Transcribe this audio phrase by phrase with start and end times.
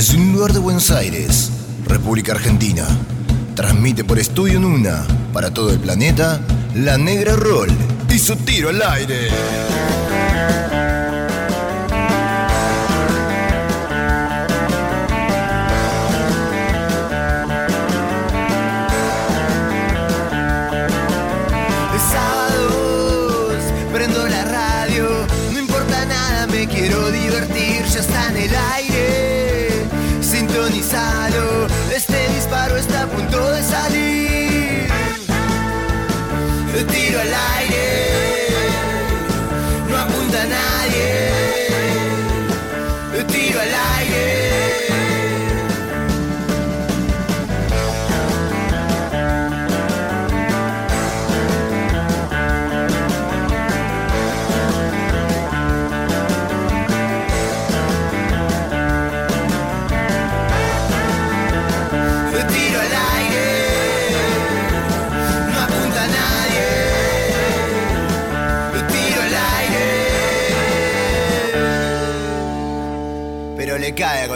[0.00, 1.50] Desde un lugar de Buenos Aires,
[1.86, 2.88] República Argentina,
[3.54, 6.40] transmite por Estudio Nuna para todo el planeta
[6.74, 7.68] La Negra Roll
[8.08, 9.28] y su tiro al aire.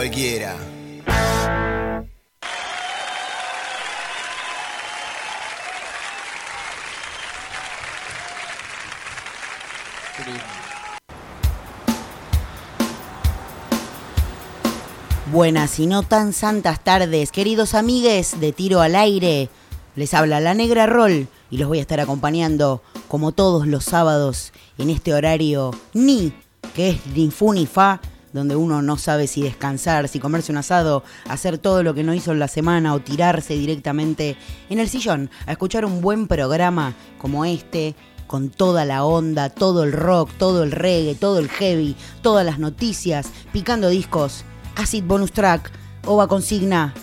[0.05, 0.55] Cualquiera.
[15.31, 19.49] Buenas y no tan santas tardes, queridos amigues de Tiro al Aire.
[19.95, 24.53] Les habla la Negra Roll y los voy a estar acompañando como todos los sábados
[24.77, 26.31] en este horario ni
[26.75, 28.01] que es ni fu ni fa,
[28.35, 32.13] donde uno no sabe si descansar, si comerse un asado, hacer todo lo que no
[32.13, 34.35] hizo en la semana o tirarse directamente
[34.69, 37.95] en el sillón a escuchar un buen programa como este
[38.27, 42.59] con toda la onda, todo el rock, todo el reggae, todo el heavy, todas las
[42.59, 44.43] noticias, picando discos,
[44.75, 45.71] acid bonus track,
[46.05, 46.93] ova consigna,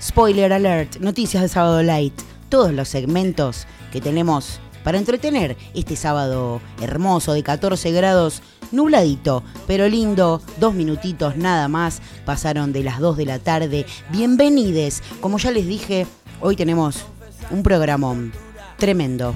[0.00, 2.14] spoiler alert, noticias de sábado light,
[2.48, 8.42] todos los segmentos que tenemos para entretener este sábado hermoso de 14 grados,
[8.72, 13.86] nubladito, pero lindo, dos minutitos nada más, pasaron de las 2 de la tarde.
[14.10, 16.06] Bienvenides, como ya les dije,
[16.40, 17.04] hoy tenemos
[17.50, 18.32] un programón
[18.78, 19.34] tremendo.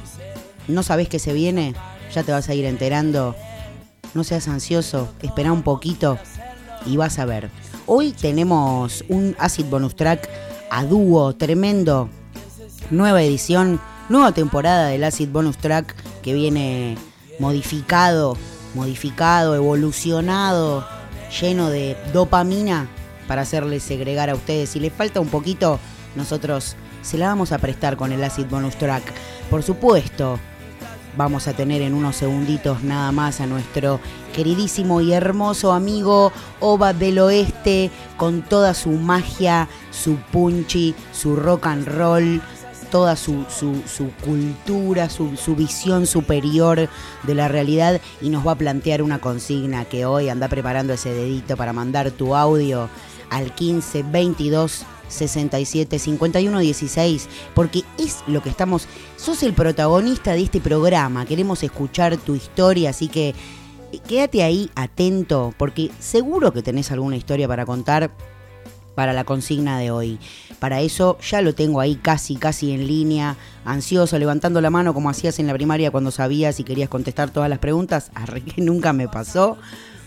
[0.68, 1.74] ¿No sabés qué se viene?
[2.14, 3.34] Ya te vas a ir enterando.
[4.14, 6.18] No seas ansioso, espera un poquito
[6.86, 7.50] y vas a ver.
[7.86, 10.28] Hoy tenemos un Acid Bonus Track
[10.70, 12.08] a dúo tremendo.
[12.90, 16.96] Nueva edición, nueva temporada del Acid Bonus Track que viene
[17.38, 18.36] modificado,
[18.74, 20.86] modificado, evolucionado,
[21.40, 22.88] lleno de dopamina
[23.26, 24.70] para hacerles segregar a ustedes.
[24.70, 25.78] Si les falta un poquito,
[26.16, 29.02] nosotros se la vamos a prestar con el Acid Bonus Track.
[29.50, 30.38] Por supuesto,
[31.16, 34.00] vamos a tener en unos segunditos nada más a nuestro
[34.34, 41.66] queridísimo y hermoso amigo Ova del Oeste con toda su magia, su punchy, su rock
[41.66, 42.42] and roll,
[42.94, 43.82] toda su, su-
[44.24, 46.88] cultura, su, su visión superior
[47.24, 51.12] de la realidad y nos va a plantear una consigna que hoy anda preparando ese
[51.12, 52.88] dedito para mandar tu audio
[53.30, 60.42] al 15 22 67 51 16 porque es lo que estamos sos el protagonista de
[60.42, 63.30] este programa queremos escuchar tu historia así que
[63.90, 68.12] eh, quédate ahí atento porque seguro que tenés alguna historia para contar
[68.94, 70.18] para la consigna de hoy.
[70.58, 75.10] Para eso ya lo tengo ahí casi, casi en línea, ansioso, levantando la mano como
[75.10, 78.10] hacías en la primaria cuando sabías y querías contestar todas las preguntas.
[78.54, 79.56] Que nunca me pasó.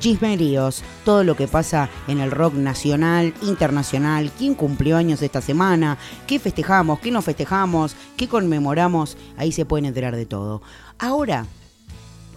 [0.00, 5.98] chismeríos, todo lo que pasa en el rock nacional, internacional, quién cumplió años esta semana,
[6.26, 10.62] qué festejamos, qué no festejamos, qué conmemoramos, ahí se pueden enterar de todo.
[10.98, 11.46] Ahora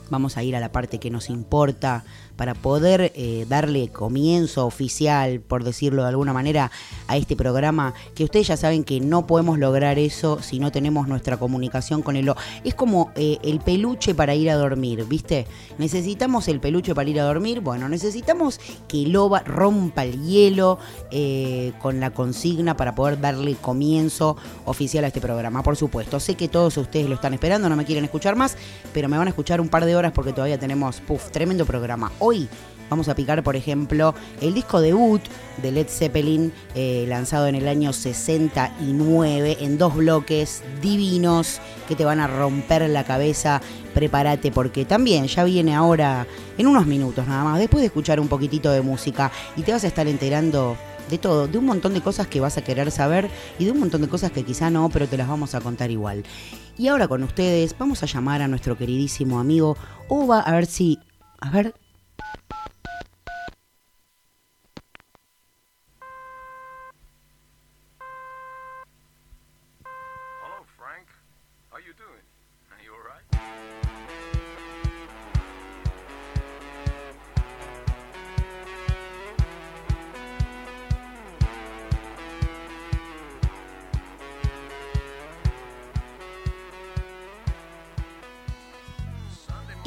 [0.10, 2.04] vamos a ir a la parte que nos importa
[2.42, 6.72] para poder eh, darle comienzo oficial, por decirlo de alguna manera,
[7.08, 11.08] a este programa, que ustedes ya saben que no podemos lograr eso si no tenemos
[11.08, 12.34] nuestra comunicación con el.
[12.64, 15.46] Es como eh, el peluche para ir a dormir, ¿viste?
[15.78, 20.80] Necesitamos el peluche para ir a dormir, bueno, necesitamos que el loba rompa el hielo
[21.12, 24.36] eh, con la consigna para poder darle comienzo
[24.66, 26.20] oficial a este programa, por supuesto.
[26.20, 28.58] Sé que todos ustedes lo están esperando, no me quieren escuchar más,
[28.96, 32.12] pero me van a escuchar un par de horas porque todavía tenemos, puff, tremendo programa.
[32.18, 32.31] Hoy
[32.92, 35.22] vamos a picar, por ejemplo, el disco debut
[35.62, 42.04] de Led Zeppelin, eh, lanzado en el año 69, en dos bloques divinos que te
[42.04, 43.62] van a romper la cabeza.
[43.94, 48.28] Prepárate porque también ya viene ahora, en unos minutos nada más, después de escuchar un
[48.28, 50.76] poquitito de música y te vas a estar enterando
[51.10, 53.80] de todo, de un montón de cosas que vas a querer saber y de un
[53.80, 56.24] montón de cosas que quizá no, pero te las vamos a contar igual.
[56.78, 59.78] Y ahora con ustedes vamos a llamar a nuestro queridísimo amigo
[60.10, 61.00] Uva a ver si...
[61.40, 61.74] A ver...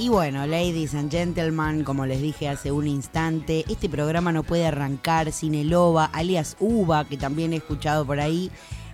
[0.04, 4.66] Y bueno, ladies and gentlemen, como les dije hace un instante, este programa no puede
[4.66, 8.50] arrancar sin el OVA, alias UVA, que también he escuchado por ahí,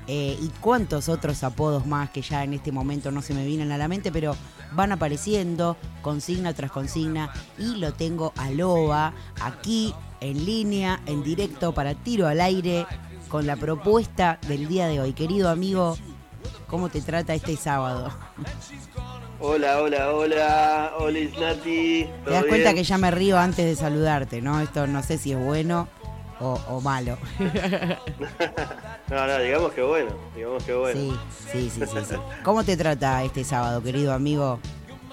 [0.07, 3.73] eh, y cuantos otros apodos más que ya en este momento no se me vienen
[3.73, 4.37] a la mente, pero
[4.71, 11.75] van apareciendo consigna tras consigna, y lo tengo al OVA aquí en línea, en directo,
[11.75, 12.87] para tiro al aire,
[13.29, 15.13] con la propuesta del día de hoy.
[15.13, 15.99] Querido amigo,
[16.69, 18.13] ¿cómo te trata este sábado?
[19.41, 22.09] Hola, hola, hola, hola Isnati.
[22.25, 24.61] Te das cuenta que ya me río antes de saludarte, ¿no?
[24.61, 25.89] Esto no sé si es bueno
[26.41, 27.17] o, o malo.
[29.11, 31.01] No, no, digamos que bueno, digamos que bueno.
[31.01, 31.13] Sí,
[31.51, 32.15] sí, sí, sí, sí.
[32.45, 34.61] ¿Cómo te trata este sábado, querido amigo?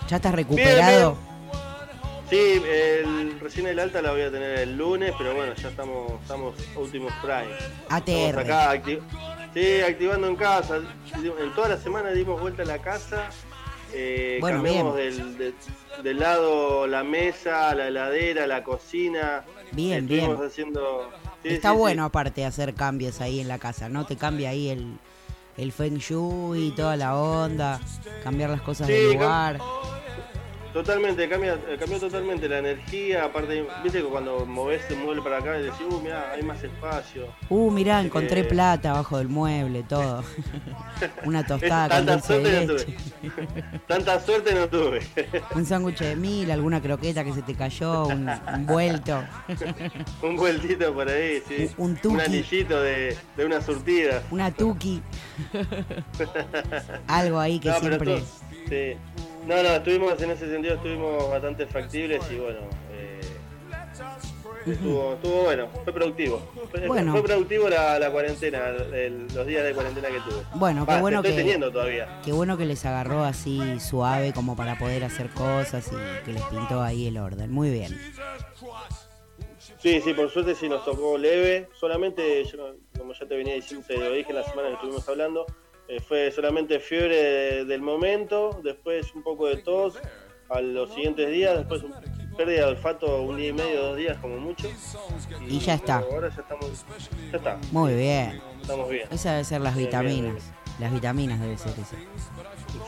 [0.08, 1.18] ¿Ya estás recuperado?
[2.30, 6.12] Sí, el, recién el alta la voy a tener el lunes, pero bueno, ya estamos,
[6.22, 7.56] estamos últimos prime.
[7.90, 8.12] ATR.
[8.12, 9.00] Estamos acá, acti-
[9.56, 10.78] sí, activando en casa.
[11.16, 13.30] En toda la semana dimos vuelta a la casa.
[13.94, 15.54] Eh, Bueno, cambiamos del, de-
[16.04, 19.44] del lado la mesa, la heladera, la cocina.
[19.72, 20.48] Bien, Estuvimos bien.
[20.50, 21.10] haciendo.
[21.44, 21.80] sí, Está sí, sí.
[21.80, 24.06] bueno aparte hacer cambios ahí en la casa, ¿no?
[24.06, 24.98] Te cambia ahí el,
[25.58, 27.80] el feng shui toda la onda,
[28.24, 29.60] cambiar las cosas del lugar.
[30.78, 33.24] Totalmente, cambia, eh, cambió totalmente la energía.
[33.26, 36.64] Aparte, viste que cuando movés el mueble para acá y decís, uh, mirá, hay más
[36.64, 37.30] espacio.
[37.50, 40.24] Uh, mirá, encontré plata abajo del mueble, todo.
[41.26, 43.80] Una tostada con Tanta dulce de suerte no tuve.
[43.88, 45.02] Tanta suerte no tuve.
[45.56, 49.24] Un sándwich de mil, alguna croqueta que se te cayó, un, un vuelto.
[50.22, 51.72] Un vueltito por ahí, sí.
[51.80, 52.22] Un- un tuki.
[52.22, 54.22] anillito de, de una surtida.
[54.30, 55.02] Una tuki.
[57.08, 58.22] Algo ahí que No, siempre.
[58.70, 58.96] sí.
[59.48, 62.60] No, no, estuvimos en ese sentido, estuvimos bastante factibles y bueno.
[62.92, 63.22] eh,
[64.66, 66.40] estuvo, estuvo bueno, fue productivo.
[66.70, 67.14] Fue, Bueno.
[67.14, 70.42] fue productivo la, la cuarentena, el- los días de cuarentena que tuve.
[70.56, 72.20] Bueno, qué bueno estoy que- teniendo todavía.
[72.26, 76.44] Qué bueno que les agarró así suave como para poder hacer cosas y que les
[76.44, 77.50] pintó ahí el orden.
[77.52, 77.98] Muy bien.
[79.80, 81.70] Sí, sí, por suerte sí nos tocó leve.
[81.80, 85.46] Solamente, yo, como ya te venía diciendo, te lo dije la semana que estuvimos hablando,
[85.88, 89.98] eh, fue solamente fiebre de- del momento, después un poco de tos
[90.50, 91.94] a los siguientes días, después un-
[92.38, 94.68] pérdida de olfato un día y medio, dos días como mucho.
[95.48, 95.98] Y ya está.
[95.98, 96.86] ahora ya estamos,
[97.32, 98.40] ya está, Muy bien.
[98.62, 99.08] estamos bien.
[99.10, 100.44] Esas deben ser las Bien, bien, vitaminas.
[100.80, 101.96] Las vitaminas debe ser eso.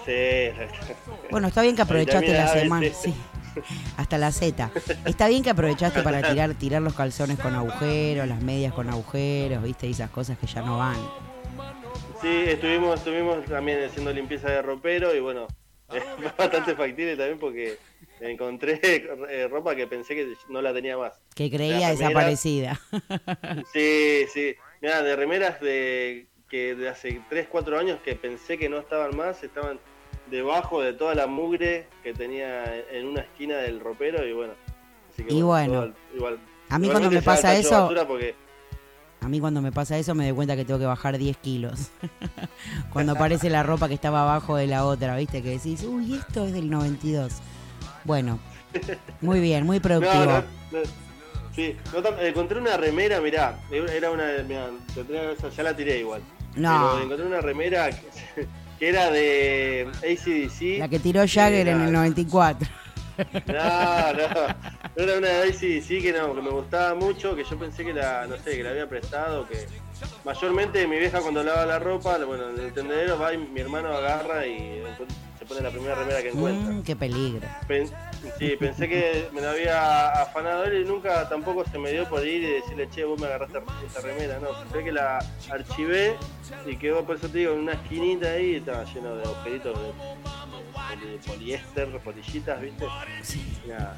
[0.06, 0.66] Sí.
[1.32, 2.88] Bueno, está bien que aprovechaste la semana.
[2.94, 3.14] Sí.
[3.98, 4.70] Hasta la Z.
[5.06, 9.64] Está bien que aprovechaste para tirar, tirar los calzones con agujeros, las medias con agujeros,
[9.64, 10.98] viste, y esas cosas que ya no van.
[12.22, 15.48] Sí, estuvimos, estuvimos también haciendo limpieza de ropero y bueno,
[15.88, 16.02] fue
[16.38, 17.78] bastante factible también porque
[18.20, 21.14] encontré eh, ropa que pensé que no la tenía más.
[21.36, 22.80] Que creía desaparecida.
[23.74, 24.56] Sí, sí.
[24.82, 29.16] Mira, de remeras de que de hace 3, 4 años que pensé que no estaban
[29.16, 29.80] más, estaban
[30.30, 34.54] debajo de toda la mugre que tenía en una esquina del ropero y bueno.
[35.12, 36.40] Así que Y bueno, todo- igual.
[36.70, 38.36] a mí cuando me pasa eso- basura porque-
[39.22, 41.90] A mí cuando me pasa eso me doy cuenta que tengo que bajar 10 kilos.
[42.94, 46.46] cuando aparece la ropa que estaba abajo de la otra, viste, que decís, uy, esto
[46.46, 47.34] es del 92.
[48.06, 48.40] Bueno,
[49.22, 50.26] muy bien, muy productivo.
[50.26, 51.10] No, no, no.
[51.54, 56.00] Sí, no tan- encontré una remera, mirá, era una, mirá, tendría que- ya la tiré
[56.00, 56.22] igual.
[56.56, 56.92] No.
[56.94, 58.48] Pero encontré una remera que,
[58.80, 60.80] que era de ACDC.
[60.80, 62.70] La que tiró Jagger en el 94.
[63.46, 64.70] No, no.
[64.96, 68.28] Era una Daisy sí que no, que me gustaba mucho, que yo pensé que la,
[68.28, 69.68] no sé, que la había prestado, que
[70.26, 73.90] mayormente mi vieja cuando lava la ropa, bueno, en el tendedero va y mi hermano
[73.90, 74.82] agarra y
[75.38, 76.74] se pone la primera remera que encuentra.
[76.74, 77.48] Mm, qué peligro.
[77.68, 77.90] Pen-
[78.38, 82.26] sí, pensé que me la había afanado él y nunca tampoco se me dio por
[82.26, 86.18] ir y decirle, che, vos me agarraste esta remera, no, pensé que la archivé
[86.66, 89.80] y quedó, por eso te digo, en una esquinita ahí y estaba lleno de agujeritos
[89.80, 89.94] de,
[91.26, 92.86] poliéster, polillitas, ¿viste?
[93.68, 93.96] Nada.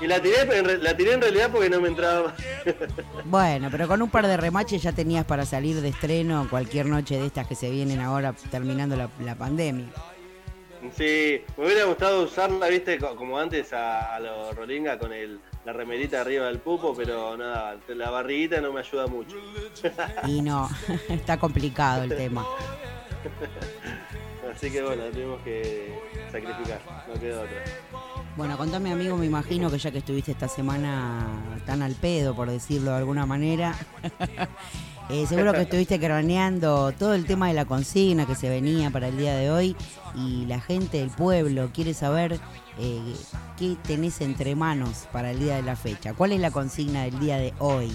[0.00, 2.34] Y la tiré, en la tiré en realidad porque no me entraba más.
[3.24, 7.18] Bueno, pero con un par de remaches ya tenías para salir de estreno cualquier noche
[7.18, 9.86] de estas que se vienen ahora terminando la, la pandemia.
[10.96, 15.40] Sí, me hubiera gustado usarla, viste, co- como antes a, a los Rolinga con el,
[15.64, 19.36] la remerita arriba del pupo, pero nada, la barriguita no me ayuda mucho.
[20.26, 20.68] Y no,
[21.08, 22.44] está complicado el tema.
[24.54, 25.98] Así que bueno, tuvimos que
[26.30, 27.64] sacrificar, no quedó otra.
[28.36, 31.26] Bueno, contame amigo, me imagino que ya que estuviste esta semana
[31.66, 33.74] tan al pedo, por decirlo de alguna manera,
[35.10, 39.08] eh, seguro que estuviste craneando todo el tema de la consigna que se venía para
[39.08, 39.76] el día de hoy
[40.14, 42.38] y la gente del pueblo quiere saber
[42.78, 43.14] eh,
[43.58, 46.14] qué tenés entre manos para el día de la fecha.
[46.14, 47.90] ¿Cuál es la consigna del día de hoy?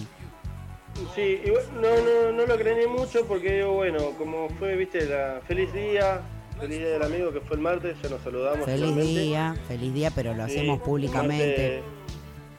[1.15, 5.39] Sí, igual no, no, no lo creí mucho porque digo, bueno, como fue, viste, la
[5.47, 6.21] feliz día,
[6.59, 8.65] feliz día del amigo que fue el martes, ya nos saludamos.
[8.65, 11.99] Feliz día, feliz día, pero lo hacemos públicamente martes-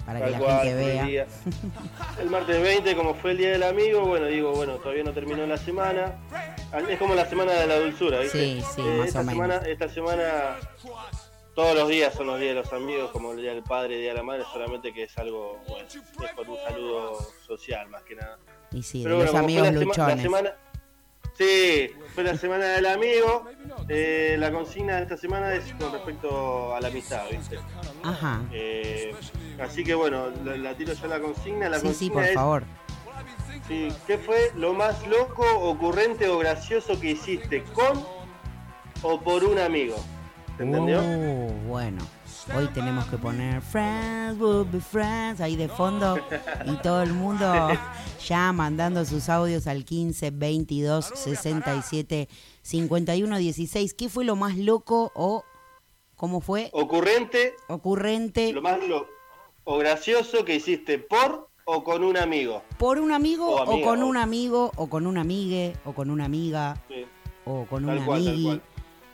[0.07, 1.02] para que la cual, gente vea.
[1.02, 1.26] El, día-
[2.21, 5.47] el martes 20, como fue el día del amigo, bueno, digo, bueno, todavía no terminó
[5.47, 6.14] la semana.
[6.88, 8.38] Es como la semana de la dulzura, ¿viste?
[8.38, 9.42] Sí, sí, Eh, más esta o menos.
[9.47, 10.57] Semana, esta semana,
[11.54, 14.00] todos los días son los días de los amigos, como el día del padre, el
[14.00, 18.02] día de la madre, solamente que es algo, bueno, es por un saludo social más
[18.02, 18.38] que nada.
[18.73, 20.23] Y sí, Pero los bueno, como amigos la, luchones.
[20.23, 20.54] semana.
[21.41, 23.47] Sí, fue la semana del amigo.
[23.89, 27.59] eh, la consigna de esta semana es con respecto a la amistad, ¿viste?
[28.03, 28.43] Ajá.
[28.53, 29.15] Eh,
[29.59, 31.71] así que bueno, la, la tiro ya la consigna.
[31.71, 32.65] La Sí, sí, por es, favor.
[33.67, 38.05] sí, ¿Qué fue lo más loco, ocurrente o gracioso que hiciste con
[39.01, 39.97] o por un amigo?
[40.59, 41.01] ¿Se entendió?
[41.01, 42.03] Uh, bueno,
[42.57, 46.17] hoy tenemos que poner Friends will be friends ahí de fondo
[46.67, 47.69] y todo el mundo
[48.27, 52.29] ya mandando sus audios al 15 22 67
[52.63, 53.95] 51 16.
[53.95, 55.45] ¿Qué fue lo más loco o
[56.17, 59.07] cómo fue Ocurrente, ocurrente lo más lo,
[59.65, 62.63] o gracioso que hiciste por o con un amigo.
[62.79, 66.25] por un amigo O con o- un amigo o con una amigue o con una
[66.25, 67.05] amiga Sí,
[67.45, 68.63] o con tal un cual.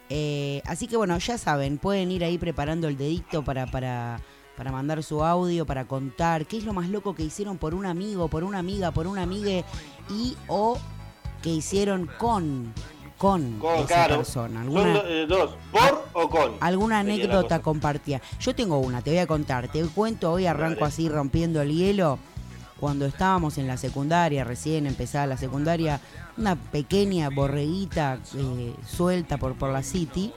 [0.08, 4.20] Eh, así que bueno, ya saben, pueden ir ahí preparando el dedito para, para,
[4.56, 7.86] para mandar su audio, para contar qué es lo más loco que hicieron por un
[7.86, 9.64] amigo, por una amiga, por un amigue
[10.08, 10.78] y o
[11.42, 12.72] que hicieron con,
[13.18, 14.16] con, Con, esa claro.
[14.18, 14.64] persona.
[14.64, 16.52] Son ¿Alguna, eh, dos, por o con.
[16.60, 18.20] alguna anécdota compartida?
[18.40, 22.18] Yo tengo una, te voy a contar, te cuento, hoy arranco así rompiendo el hielo.
[22.78, 25.98] Cuando estábamos en la secundaria, recién empezaba la secundaria,
[26.36, 30.32] una pequeña borreguita eh, suelta por, por la City,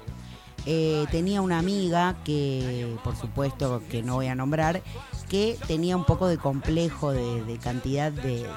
[0.65, 4.81] eh, tenía una amiga que, por supuesto que no voy a nombrar,
[5.29, 8.49] que tenía un poco de complejo de, de cantidad de, de-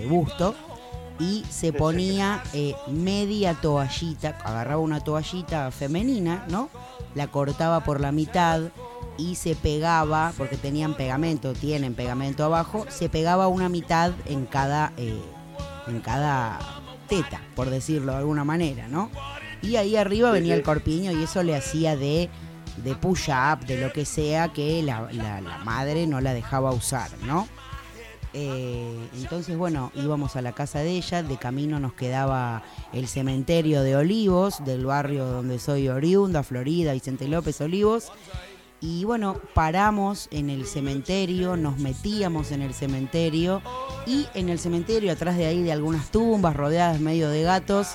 [0.00, 0.54] de gusto
[1.20, 6.68] y se ponía eh, media toallita, agarraba una toallita femenina, ¿no?
[7.14, 8.60] La cortaba por la mitad
[9.16, 14.92] y se pegaba, porque tenían pegamento, tienen pegamento abajo, se pegaba una mitad en cada,
[14.96, 15.20] eh,
[15.86, 16.58] en cada
[17.08, 19.10] teta, por decirlo de alguna manera, ¿no?
[19.62, 22.28] Y ahí arriba venía el corpiño y eso le hacía de,
[22.78, 27.10] de push-up, de lo que sea que la, la- la madre no la dejaba usar,
[27.26, 27.48] ¿no?
[28.36, 32.62] Eh, entonces, bueno, íbamos a la casa de ella, de camino nos quedaba
[32.92, 38.10] el cementerio de Olivos, del barrio donde soy oriunda, Florida, Vicente López Olivos.
[38.86, 43.62] Y bueno, paramos en el cementerio, nos metíamos en el cementerio
[44.06, 47.92] y en el cementerio, atrás de ahí de algunas tumbas rodeadas medio de gatos,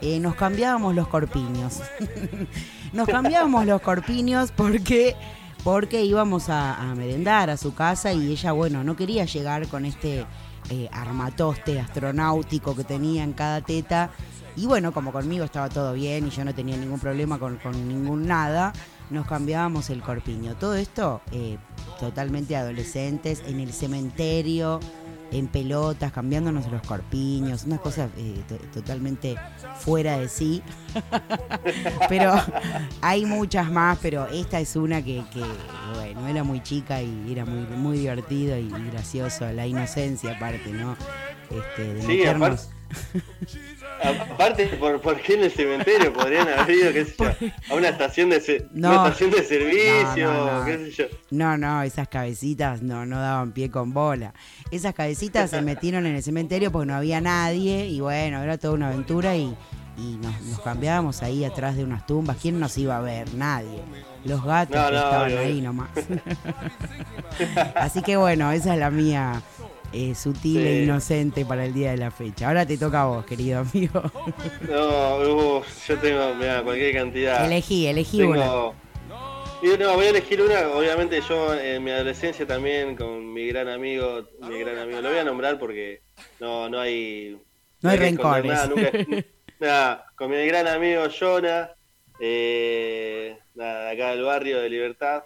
[0.00, 1.80] eh, nos cambiábamos los corpiños.
[2.92, 5.14] nos cambiábamos los corpiños porque
[5.62, 10.26] porque íbamos a, merendar a su casa y ella, bueno, no quería llegar con este
[10.70, 14.10] eh, armatoste astronáutico que tenía en cada teta.
[14.56, 18.26] Y bueno, como conmigo estaba todo bien y yo no tenía ningún problema con ningún
[18.26, 18.72] nada,
[19.12, 20.54] nos cambiábamos el corpiño.
[20.56, 21.58] Todo esto eh,
[22.00, 24.80] totalmente adolescentes, en el cementerio,
[25.30, 29.36] en pelotas, cambiándonos los corpiños, unas cosas eh, to- totalmente
[29.80, 30.62] fuera de sí.
[32.08, 32.34] pero
[33.00, 35.42] hay muchas más, pero esta es una que, que,
[35.94, 40.70] bueno, era muy chica y era muy, muy divertido y, y gracioso, la inocencia aparte,
[40.70, 40.96] ¿no?
[41.50, 42.72] Este, de Sí, meternos- aparte-
[44.02, 47.26] Aparte, ¿por, ¿por qué en el cementerio podrían haber ido, qué sé yo,
[47.70, 48.88] a una estación de, No.
[48.90, 50.64] una estación de servicio, No, no, no.
[50.66, 51.04] qué sé yo?
[51.30, 54.34] No, no, esas cabecitas no, no daban pie con bola.
[54.70, 58.74] Esas cabecitas se metieron en el cementerio porque no había nadie y bueno, era toda
[58.74, 59.54] una aventura y,
[59.98, 62.36] y nos, nos cambiábamos ahí atrás de unas tumbas.
[62.40, 63.32] ¿Quién nos iba a ver?
[63.34, 63.80] Nadie.
[64.24, 65.90] Los gatos que estaban ahí nomás.
[67.74, 69.42] Así que bueno, esa es la mía
[69.92, 72.48] eh, sutil e inocente para el día de la fecha.
[72.48, 74.02] Ahora te toca a vos, querido amigo.
[74.68, 77.44] No, uf, yo tengo, mira, cualquier cantidad.
[77.44, 78.42] elegí, elegí una.
[78.42, 78.74] Tengo...
[79.62, 83.68] Y no, voy a elegir una, obviamente yo en mi adolescencia también con mi gran
[83.68, 86.00] amigo, mi gran amigo, lo voy a nombrar porque
[86.40, 87.38] no, no hay...
[87.80, 88.52] No hay esconder rencores.
[88.52, 89.24] Nada, nunca-
[89.60, 91.70] nada, con mi gran amigo Jonah,
[92.18, 95.22] eh, nada, acá del barrio de Libertad,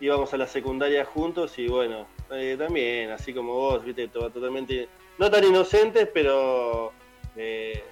[0.00, 4.88] íbamos a la secundaria juntos y bueno, eh, también, así como vos, viste, to- totalmente,
[5.18, 6.92] no tan inocentes, pero
[7.36, 7.82] eh,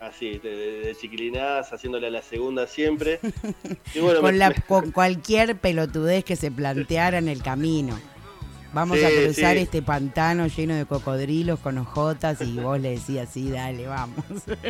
[0.00, 3.20] así, de, de- chiquilinadas, haciéndole a la segunda siempre.
[3.94, 7.98] Y bueno, con, me- la, me- con cualquier pelotudez que se planteara en el camino.
[8.72, 9.62] Vamos Sí, a cruzar sí.
[9.62, 14.16] este pantano lleno de cocodrilos con ojotas y vos le decías, sí, dale, vamos.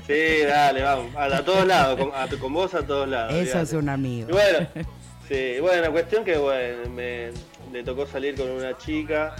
[0.06, 1.16] Sí, dale, vamos.
[1.16, 3.32] A, a todos lados, con, a- con vos a todos lados.
[3.34, 4.28] Eso es un amigo.
[4.28, 4.68] Y bueno,
[5.28, 7.30] sí, bueno, cuestión que bueno, me,
[7.72, 9.34] le tocó salir con una chica.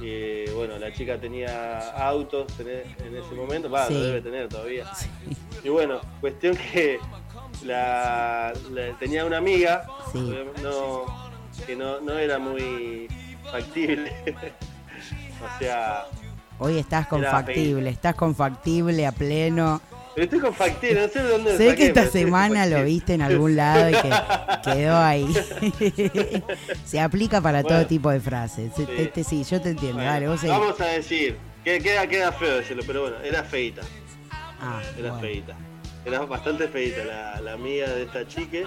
[0.00, 3.94] Y bueno, la chica tenía autos en, e- en ese momento, va, Sí.
[3.94, 4.86] lo debe tener todavía.
[5.62, 6.98] Y bueno, cuestión que
[7.64, 10.34] la, la- tenía una amiga, Sí.
[10.62, 11.04] no,
[11.66, 13.06] que no, no era muy
[13.50, 14.12] factible.
[15.44, 16.06] o sea,
[16.58, 19.80] Hoy estás con factible, estás con factible a pleno.
[20.14, 23.22] Pero estoy con factible, no sé de dónde Sé que esta semana lo viste en
[23.22, 24.10] algún lado y que
[24.64, 25.26] quedó ahí.
[26.84, 28.72] Se aplica para todo tipo de frases.
[28.76, 28.84] Sí.
[28.86, 29.96] Te- te- sí, yo te entiendo.
[29.98, 30.52] Bueno, Dale, vos seguí.
[30.52, 33.82] vamos a decir, que queda, queda feo decirlo, pero bueno, era feita,
[34.60, 35.20] Ah, era bueno.
[35.20, 35.56] feita.
[36.04, 38.64] Era bastante feita la, la amiga de esta chique.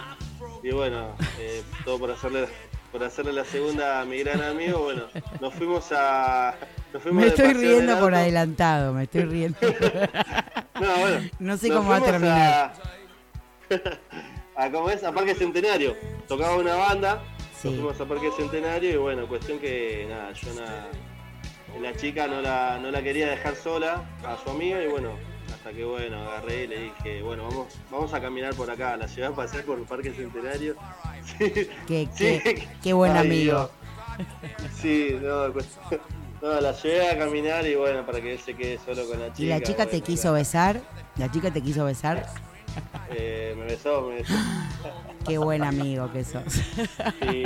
[0.64, 2.48] Y bueno, eh, todo por hacerle
[2.92, 5.04] por hacerle la segunda a mi gran amigo, bueno,
[5.42, 6.56] nos fuimos a.
[7.12, 9.58] Me estoy riendo por adelantado, me estoy riendo.
[10.80, 11.30] No, bueno.
[11.40, 12.74] No sé cómo va a terminar.
[14.58, 15.04] A, a, ¿cómo es?
[15.06, 15.96] a Parque Centenario.
[16.28, 17.24] Tocaba una banda.
[17.62, 17.70] Sí.
[17.70, 20.88] Nos fuimos a Parque Centenario y bueno, cuestión que nada, yo nada.
[21.82, 25.12] La chica no la, no la quería dejar sola a su amiga y bueno,
[25.54, 28.98] hasta que bueno, agarré y le dije, bueno, vamos, vamos a caminar por acá, a
[28.98, 30.76] la ciudad, a pasear por el Parque Centenario.
[31.26, 32.40] Sí, Qué, sí.
[32.44, 33.70] qué, qué buen Ay, amigo.
[34.18, 34.70] Dios.
[34.80, 35.68] Sí, no, pues,
[36.46, 39.28] no, la llevé a caminar y bueno, para que él se quede solo con la
[39.34, 39.44] chica.
[39.44, 40.80] ¿Y la chica te quiso besar?
[41.18, 42.26] ¿La chica te quiso besar?
[43.10, 44.34] eh, me besó, me besó.
[45.28, 46.44] Qué buen amigo que sos.
[47.22, 47.46] Sí.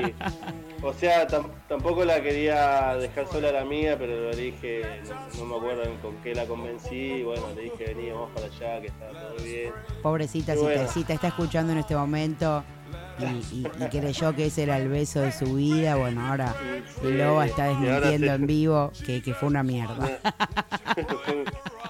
[0.81, 5.39] O sea, tam- tampoco la quería dejar sola a la amiga, pero le dije, no,
[5.39, 8.81] no me acuerdo con qué la convencí, y bueno, le dije, vení, vamos para allá,
[8.81, 9.71] que está todo bien.
[10.01, 10.91] Pobrecita, Y si, te, bueno.
[10.91, 12.63] si te está escuchando en este momento
[13.21, 16.55] y, y- y creyó que ese era el beso de su vida, bueno, ahora
[17.01, 18.34] Sí, Loba está desmintiendo sí.
[18.34, 20.19] en vivo que, que fue una mierda.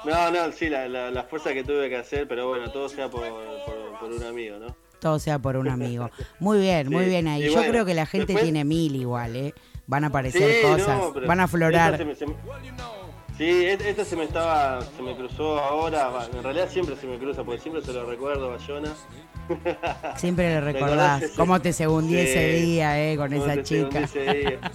[0.06, 3.10] No, no, sí, la, la, la fuerza que tuve que hacer, pero bueno, todo sea
[3.10, 4.76] por, por, por un amigo, ¿no?
[5.00, 6.10] Todo sea por un amigo.
[6.40, 7.44] Muy bien, muy bien ahí.
[7.44, 9.54] y Yo bueno, creo que la gente después- tiene mil igual, ¿eh?
[9.88, 11.94] Van a aparecer cosas, no, van a aflorar.
[11.94, 12.36] esta se me- se me-
[13.40, 17.44] sí, esta se me estaba, se me cruzó ahora, en realidad siempre se me cruza,
[17.44, 18.94] porque siempre se lo recuerdo a Jonah.
[20.18, 22.20] Siempre le ¿Te recordás ese- cómo te segundí Sí.
[22.20, 23.18] ese día, ¿eh?
[23.18, 24.02] Con ¿Cómo esa chica.
[24.02, 24.60] ese día?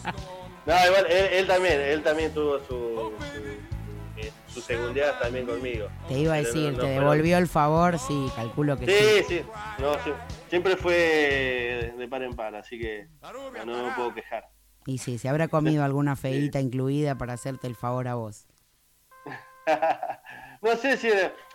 [0.67, 5.89] No, igual, él, él también, él también tuvo su, su, su seguridad también conmigo.
[6.09, 7.99] Te iba a no- decir, no ¿te devolvió el favor?
[7.99, 8.93] Sí, calculo que sí.
[8.93, 9.43] Sí, sí,
[9.79, 10.11] no, sí,
[10.49, 13.51] siempre fue de par en par, así que no,
[13.87, 14.49] me puedo quejar.
[14.87, 18.47] Y sí, se habrá comido alguna feíta incluida para hacerte el favor a vos.
[20.63, 21.09] No sé si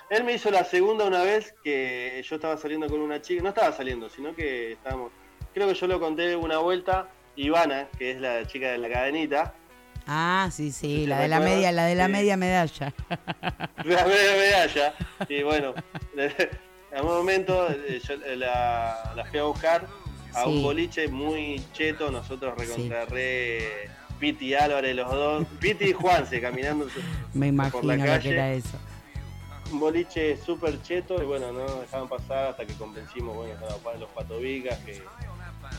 [0.09, 3.49] él me hizo la segunda una vez que yo estaba saliendo con una chica, no
[3.49, 5.11] estaba saliendo, sino que estábamos,
[5.53, 9.53] creo que yo lo conté una vuelta, Ivana, que es la chica de la cadenita,
[10.11, 12.11] Ah, sí, sí, ¿Te la de la media, la de la Sí.
[12.11, 12.93] media medalla.
[13.85, 14.93] la media medalla,
[15.29, 15.75] y bueno,
[16.17, 19.85] en un momento eh, yo la, la fui a buscar
[20.33, 20.49] a Sí.
[20.49, 23.87] un boliche muy cheto, nosotros recontra re
[24.19, 26.85] Piti y Álvarez los dos, Piti y Juanse caminando
[27.33, 28.77] Me imagino por la lo que era eso.
[29.71, 33.53] un boliche súper cheto y bueno, no nos dejaban pasar hasta que convencimos, bueno,
[33.93, 35.01] a los patobicas que,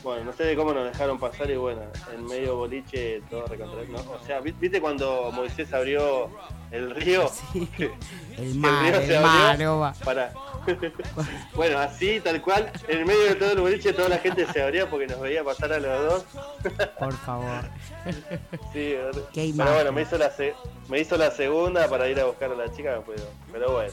[0.02, 1.82] Bueno, no sé de cómo nos dejaron pasar y bueno,
[2.14, 3.82] en medio boliche todo recontra...
[3.88, 3.98] ¿no?
[4.12, 6.30] O sea, ¿vi- ¿viste cuando Moisés abrió
[6.70, 7.28] el río?
[7.52, 7.68] Sí.
[8.38, 9.94] El mar, río se el abrió mar.
[10.04, 10.32] Para...
[11.54, 14.88] bueno, así, tal cual, en medio de todo el boliche toda la gente se abría
[14.88, 16.24] porque nos veía pasar a los dos.
[16.98, 17.64] Por favor.
[18.72, 18.94] Sí,
[19.32, 20.54] Qué pero bueno, me hizo, la se-
[20.88, 23.92] me hizo la segunda para ir a buscar a la chica, pero, pero bueno.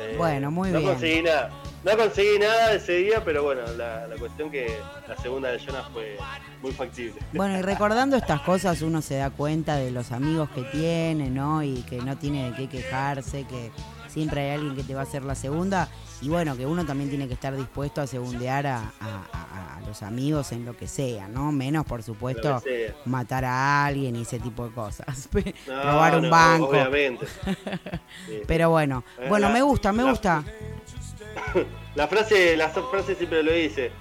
[0.00, 0.90] Eh, Bueno, muy no bien.
[0.90, 1.50] Conseguí nada,
[1.84, 4.76] no conseguí nada ese día, pero bueno, la, la cuestión que
[5.08, 6.16] la segunda de Jonas fue
[6.62, 7.14] muy factible.
[7.32, 11.62] Bueno, y recordando estas cosas uno se da cuenta de los amigos que tiene, ¿no?
[11.62, 13.70] Y que no tiene de qué quejarse, que
[14.14, 15.88] siempre hay alguien que te va a hacer la segunda.
[16.22, 20.50] Y bueno, que uno también tiene que estar dispuesto a segundear a, a- los amigos
[20.52, 21.52] en lo que sea, ¿no?
[21.52, 22.62] Menos, por supuesto,
[23.04, 25.28] matar a alguien y ese tipo de cosas.
[25.68, 26.66] No, Robar un no, banco.
[26.68, 27.26] Obviamente.
[28.26, 28.40] Sí.
[28.46, 30.42] Pero bueno, Eh, bueno, la- me gusta, me la- gusta.
[31.94, 33.92] La frase, la frase siempre lo dice.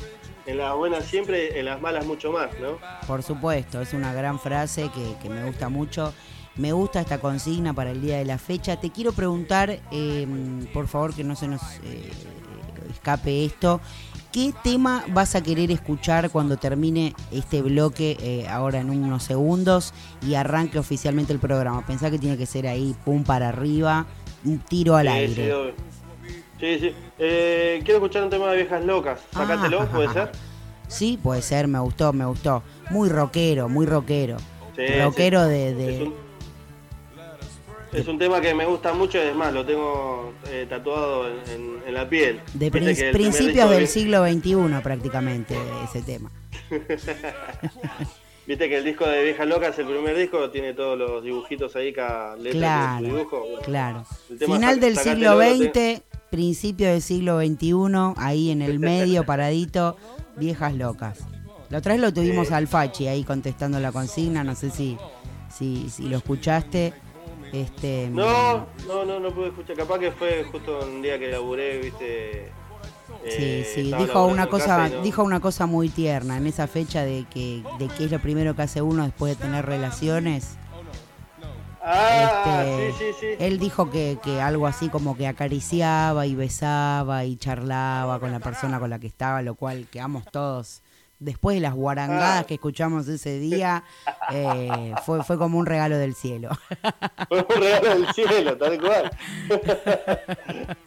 [0.46, 2.78] En las buenas siempre, en las malas mucho más, ¿no?
[3.08, 6.14] Por supuesto, es una gran frase que, que me gusta mucho.
[6.56, 8.80] Me gusta esta consigna para el día de la fecha.
[8.80, 10.28] Te quiero preguntar, eh,
[10.74, 12.12] por favor, que no se nos eh,
[12.92, 13.82] escape esto.
[14.32, 19.94] ¿Qué tema vas a querer escuchar cuando termine este bloque eh, ahora en unos segundos
[20.22, 21.86] y arranque oficialmente el programa?
[21.86, 24.06] Pensá que tiene que ser ahí, pum para arriba,
[24.46, 25.74] un tiro al Sí, aire.
[26.60, 29.20] Sí, sí, quiero escuchar un tema de viejas locas.
[29.34, 30.32] Sácatelo, Ah, ¿puede ser?
[30.88, 32.64] Sí, puede ser, me gustó, me gustó.
[32.92, 34.38] Muy rockero, muy rockero.
[34.76, 35.50] Sí, rockero sí.
[35.52, 35.74] de...
[35.76, 36.14] de- Es un,
[37.94, 41.74] es un tema que me gusta mucho, es más, lo tengo eh, tatuado en, en-
[41.88, 42.40] en la piel.
[42.54, 46.32] De prin- principios del de- siglo XXI prácticamente ese tema.
[48.46, 51.94] Viste que el disco de Viejas Locas, el primer disco, tiene todos los dibujitos ahí,
[51.94, 53.40] cada letra Claro, dibujo.
[53.40, 54.06] Bueno, claro.
[54.38, 59.96] Final del siglo XX, principio del siglo XXI, ahí en el medio, paradito,
[60.36, 61.20] viejas locas.
[61.70, 64.98] La otra vez lo tuvimos al Fachi ahí contestando la consigna, no sé si,
[65.58, 66.94] si, si lo escuchaste.
[67.54, 69.76] Este, No, no, no, no pude escuchar.
[69.78, 72.52] Capaz que fue justo un día que laburé, viste.
[73.30, 76.68] Sí, eh, sí, estaba dijo una cosa, no- dijo una cosa muy tierna en esa
[76.68, 80.58] fecha de que, de que es lo primero que hace uno después de tener relaciones.
[81.86, 83.28] Ah, Este, sí, sí, sí.
[83.40, 88.40] Él dijo que, que algo así como que acariciaba y besaba y charlaba con la
[88.40, 90.82] persona con la que estaba, lo cual quedamos todos.
[91.24, 92.44] Después de las guarangadas Ah.
[92.46, 93.84] que escuchamos ese día,
[94.32, 96.50] eh, fue, fue como un regalo del cielo.
[97.30, 99.12] Fue un regalo del cielo, tal cual.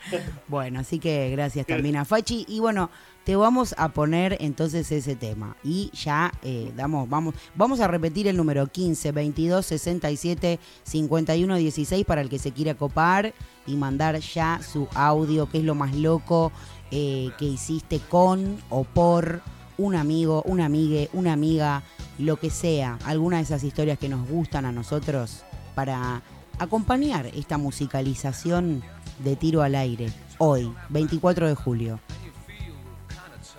[0.49, 2.45] Bueno, así que gracias también a Fachi.
[2.49, 2.91] Y bueno,
[3.25, 5.57] te vamos a poner entonces ese tema.
[5.65, 12.07] Y ya eh, damos, vamos, vamos a repetir el número 15 22 67 51 16
[12.07, 13.35] para el que se quiera copar
[13.67, 16.53] y mandar ya su audio, que es lo más loco
[16.93, 19.41] eh, que hiciste con o por
[19.79, 21.83] un amigo, una amigue, una amiga,
[22.19, 26.23] lo que sea, alguna de esas historias que nos gustan a nosotros para
[26.59, 28.83] acompañar esta musicalización
[29.19, 32.01] de tiro al aire hoy, 24 de julio.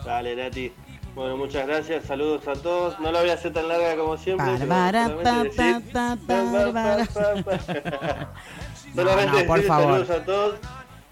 [0.05, 0.71] Dale, Nati.
[1.15, 2.05] Bueno, muchas gracias.
[2.05, 2.99] Saludos a todos.
[2.99, 4.45] No la voy a hacer tan larga como siempre.
[7.11, 7.57] solamente.
[8.93, 10.05] No, no, por favor.
[10.05, 10.55] saludos a todos.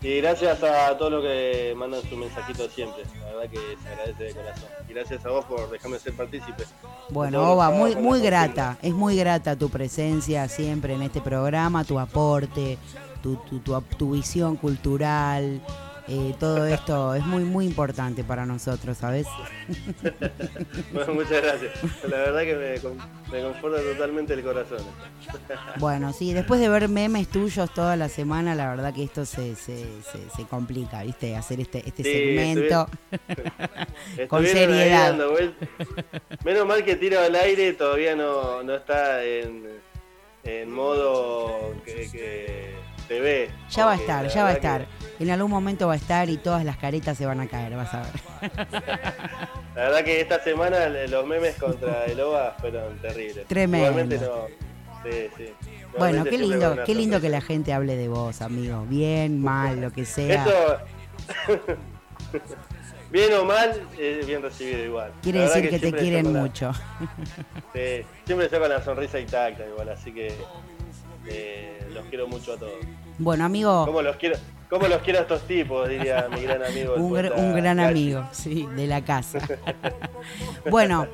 [0.05, 3.03] Y gracias a todos los que mandan su mensajito siempre.
[3.21, 4.69] La verdad que se agradece de corazón.
[4.87, 6.63] Y gracias a vos por dejarme ser partícipe.
[7.09, 11.97] Bueno, Oba, muy, muy grata, es muy grata tu presencia siempre en este programa, tu
[11.97, 12.77] aporte,
[13.23, 15.59] tu, tu, tu, tu visión cultural,
[16.07, 19.27] eh, todo esto es muy, muy importante para nosotros, ¿sabes?
[20.93, 21.71] Bueno, muchas gracias.
[22.03, 24.79] La verdad que me, me conforta totalmente el corazón.
[25.77, 29.55] Bueno, sí, después de ver memes tuyos toda la semana, la verdad que esto se,
[29.55, 31.35] se, se, se complica, ¿viste?
[31.35, 32.87] Hacer este, este Sí, segmento.
[34.29, 35.15] Con seriedad.
[36.43, 39.67] Menos mal que tiro al aire todavía no, no está en,
[40.43, 42.75] en modo que, que
[43.07, 43.49] ve.
[43.69, 44.85] Ya va a estar, ya va a estar.
[45.19, 47.93] En algún momento va a estar y todas las caretas se van a caer, vas
[47.93, 48.51] a ver.
[49.75, 53.47] la verdad que esta semana los memes contra el OVA fueron terribles.
[53.47, 53.87] Tremendo.
[53.89, 54.47] Igualmente no.
[55.03, 55.53] Sí, sí.
[55.97, 58.85] Bueno, qué lindo, qué lindo que la gente hable de vos, amigo.
[58.89, 60.43] Bien, mal, lo que sea.
[60.43, 60.77] Eso.
[63.11, 65.11] bien o mal, es bien recibido igual.
[65.21, 66.71] Quiere decir que te quieren la- mucho.
[67.73, 70.33] Sí, siempre con la sonrisa intacta igual, así que
[71.27, 72.73] eh, los quiero mucho a todos.
[73.17, 74.37] Bueno, amigo, ¿Cómo los quiero,
[74.69, 75.87] cómo los quiero a estos tipos?
[75.89, 76.95] Diría mi gran amigo.
[76.95, 79.39] un, gr- poeta un gran amigo, sí, de la casa.
[80.69, 81.07] bueno,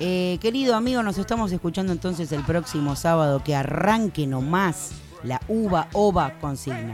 [0.00, 4.92] eh, querido amigo, nos estamos escuchando entonces el próximo sábado que arranque nomás
[5.24, 6.92] la uva ova consigna.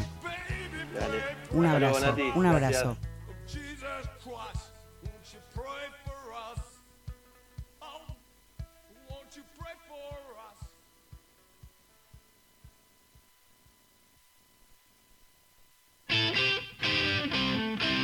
[0.99, 1.35] Dale.
[1.53, 2.97] Un abrazo, un abrazo.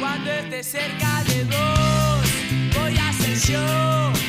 [0.01, 4.20] Cuando esté cerca de dos, voy a ser yo.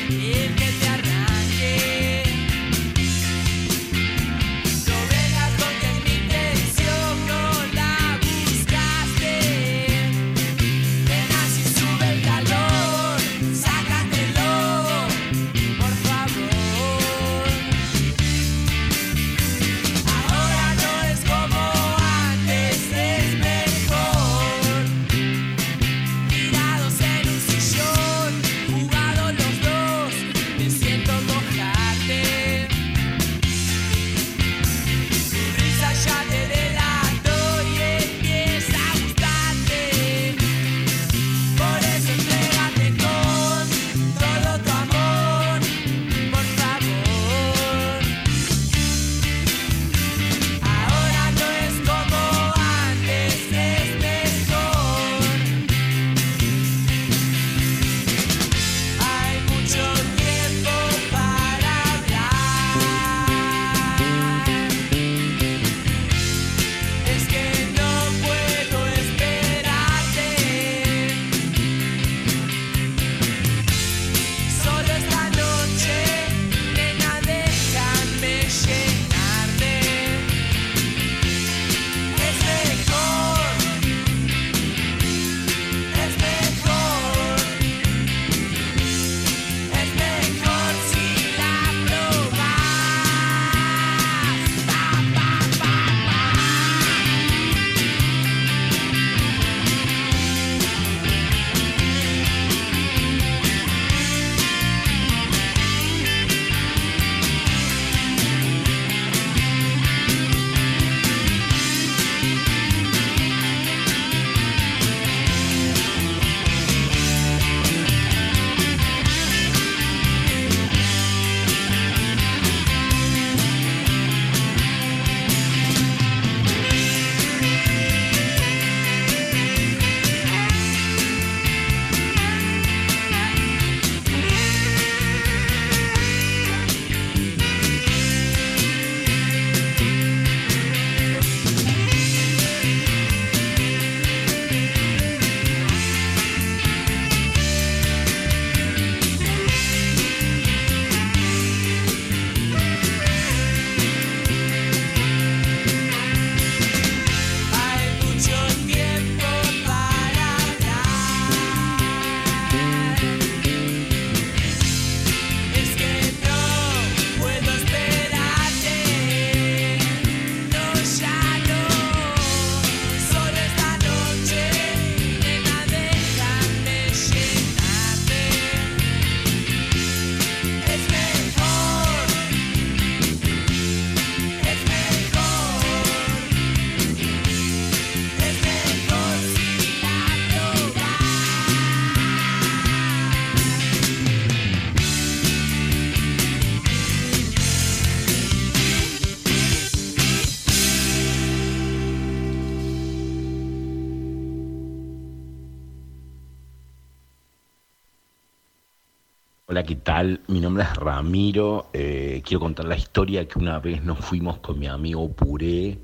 [210.42, 211.70] Nombre es Ramiro.
[211.72, 215.78] Eh, quiero contar la historia que una vez nos fuimos con mi amigo Puré.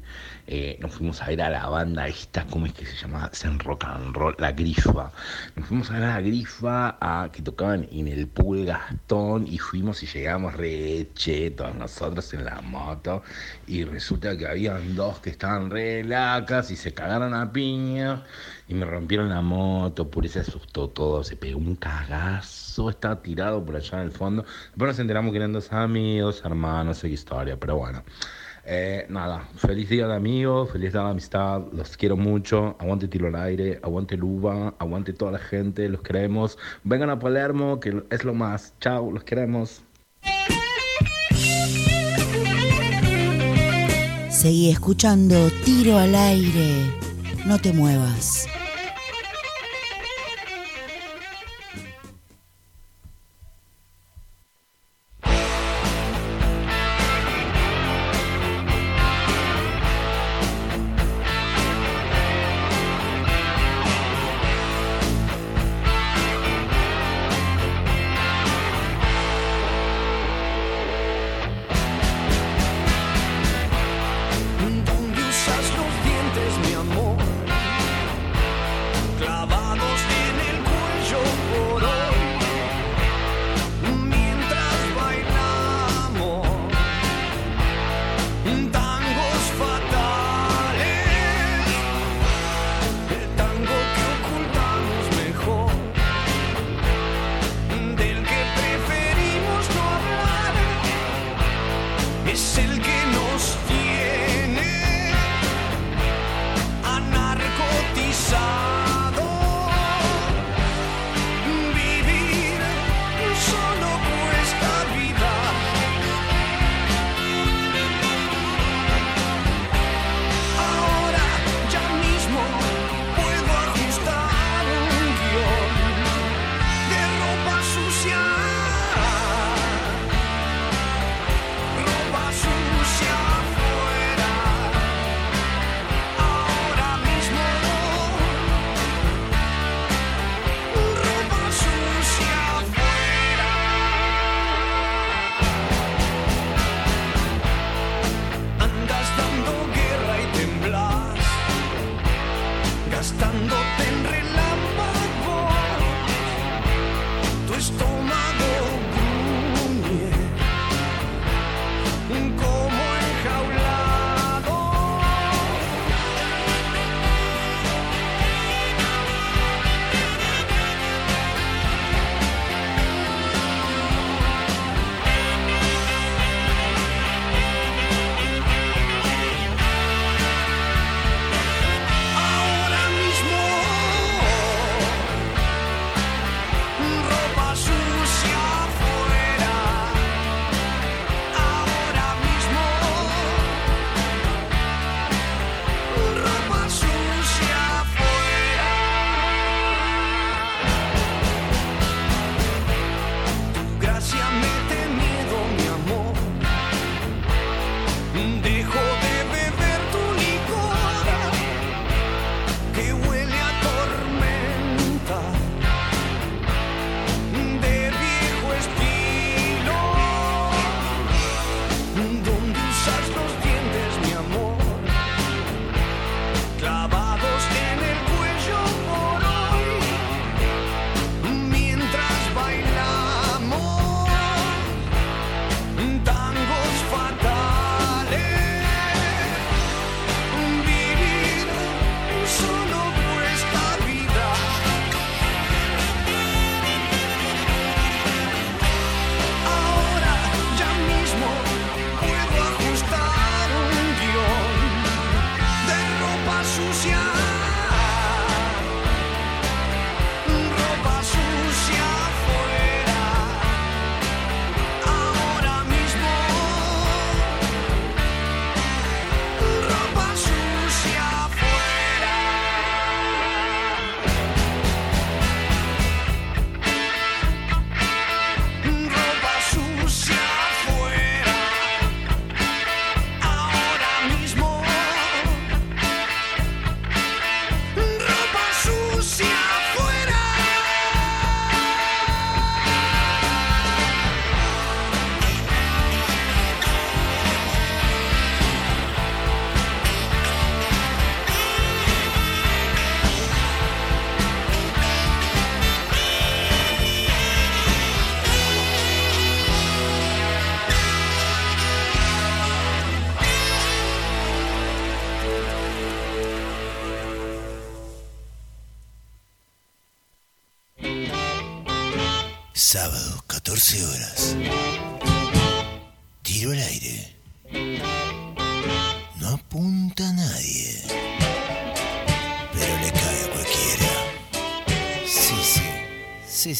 [0.49, 3.31] eh, nos fuimos a ver a la banda esta, ¿cómo es que se llama?
[3.59, 5.13] Rock and Roll, La Grifa.
[5.55, 9.59] Nos fuimos a ver a La Grifa a, que tocaban en el Pool Gastón y
[9.59, 13.23] fuimos y llegamos re chetos nosotros en la moto.
[13.67, 18.25] Y resulta que habían dos que estaban re lacas y se cagaron a piña
[18.69, 20.09] y me rompieron la moto.
[20.09, 24.45] Puré se asustó todo, se pegó un cagazo, estaba tirado por allá en el fondo.
[24.69, 28.03] Después nos enteramos que eran dos amigos, hermanos, esa historia, pero bueno.
[28.71, 33.29] Eh, nada, feliz día de amigos, feliz día de amistad, los quiero mucho, aguante tiro
[33.29, 36.59] al aire, aguante Luba, aguante toda la gente, los queremos.
[36.85, 38.75] Vengan a Palermo, que es lo más.
[38.79, 39.83] Chao, los queremos.
[44.29, 46.85] Seguí escuchando Tiro al aire.
[47.47, 48.47] No te muevas.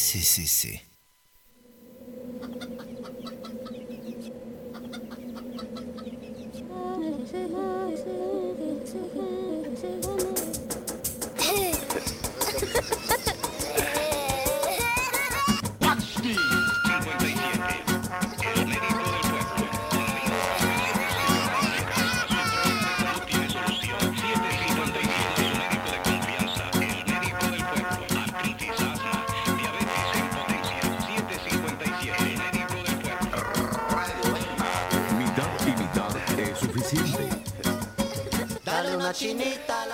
[0.09, 0.81] Sí, sí, sí,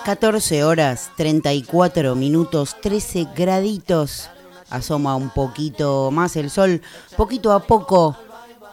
[0.04, 4.30] 14 horas 34 minutos 13 graditos.
[4.70, 6.82] Asoma un poquito más el sol,
[7.18, 8.16] poquito a poco.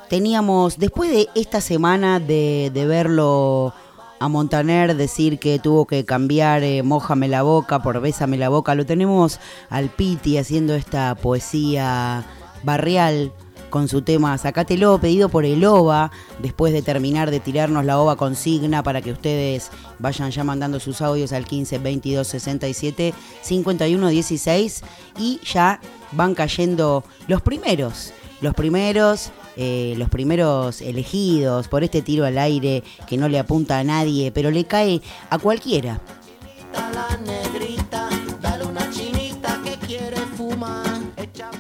[0.08, 3.72] Teníamos, después de esta semana de, de verlo
[4.20, 8.74] a Montaner decir que tuvo que cambiar eh, Mójame la boca por Bésame la boca,
[8.74, 12.24] lo tenemos al Piti haciendo esta poesía
[12.62, 13.32] barrial
[13.72, 18.16] con su tema Sacátelo, pedido por el OVA, después de terminar de tirarnos la OVA
[18.16, 24.82] consigna para que ustedes vayan ya mandando sus audios al 15 22 67 51 16
[25.18, 25.80] y ya
[26.12, 28.12] van cayendo los primeros,
[28.42, 33.78] los primeros, eh, los primeros elegidos por este tiro al aire que no le apunta
[33.78, 35.00] a nadie, pero le cae
[35.30, 35.98] a cualquiera.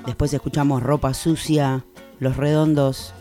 [0.06, 1.86] Después escuchamos ropa sucia,
[2.22, 3.14] los redondos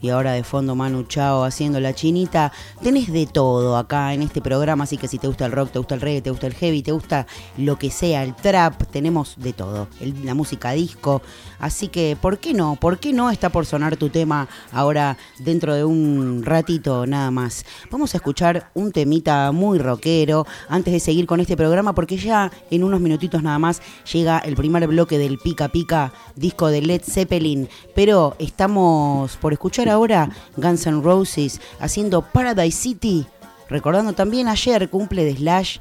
[0.00, 2.52] y ahora de fondo Manu Chao haciendo la chinita.
[2.82, 5.78] Tenés de todo acá en este programa, así que si te gusta el rock, te
[5.78, 7.26] gusta el reggae, te gusta el heavy, te gusta
[7.56, 9.88] lo que sea, el trap, tenemos de todo.
[10.24, 11.22] La música disco.
[11.58, 12.76] Así que, ¿por qué no?
[12.76, 17.66] ¿Por qué no está por sonar tu tema ahora dentro de un ratito nada más?
[17.90, 22.50] Vamos a escuchar un temita muy rockero antes de seguir con este programa porque ya
[22.70, 27.02] en unos minutitos nada más llega el primer bloque del Pica Pica, disco de Led
[27.04, 27.68] Zeppelin.
[27.94, 33.26] Pero estamos por escuchar ahora Guns N' Roses haciendo Paradise City.
[33.68, 35.78] Recordando también ayer cumple de Slash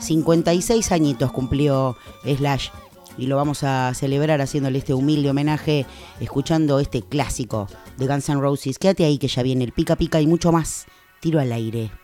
[0.00, 2.68] 56 añitos cumplió Slash
[3.18, 5.86] y lo vamos a celebrar haciéndole este humilde homenaje
[6.20, 7.68] escuchando este clásico
[7.98, 8.78] de Guns N' Roses.
[8.78, 10.86] Quédate ahí que ya viene el pica pica y mucho más.
[11.20, 12.01] Tiro al aire.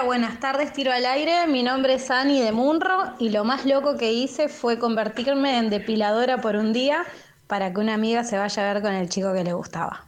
[0.00, 1.46] Hola, buenas tardes, tiro al aire.
[1.46, 5.68] Mi nombre es Ani de Munro y lo más loco que hice fue convertirme en
[5.68, 7.04] depiladora por un día
[7.46, 10.06] para que una amiga se vaya a ver con el chico que le gustaba.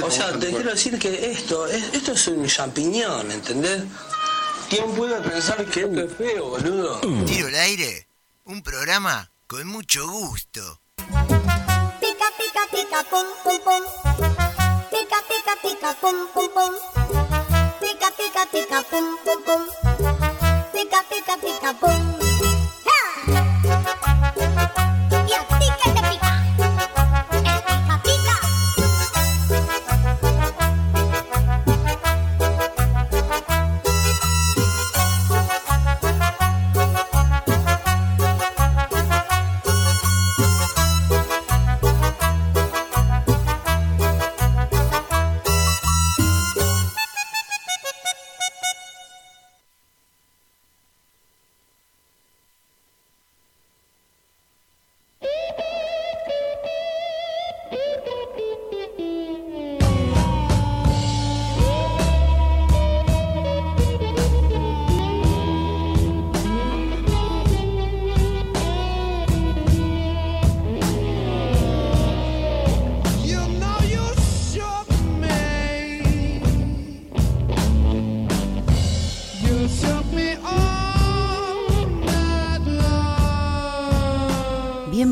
[0.00, 3.82] O sea, te quiero decir que esto, es- esto es un champiñón, ¿entendés?
[4.70, 7.00] ¿Quién puede pensar que esto es feo, boludo?
[7.26, 8.06] Tiro al aire,
[8.44, 10.80] un programa con mucho gusto.
[10.98, 13.82] Pica, pica, pica, pum, pum, pum.
[14.88, 17.05] Pica, pica, pica, pum, pum, pum.
[18.52, 19.62] Pica, pum, pum, pum.
[20.72, 22.05] Pica, pica, pica, pum.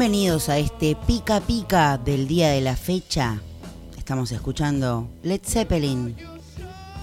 [0.04, 3.40] Bienvenidos a este pica pica del día de la fecha.
[3.96, 6.14] Estamos escuchando Led Zeppelin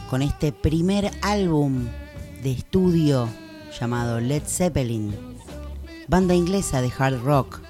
[0.08, 1.88] con este primer álbum
[2.44, 3.28] de estudio
[3.80, 5.16] llamado Led Zeppelin,
[6.08, 7.62] banda inglesa de hard rock.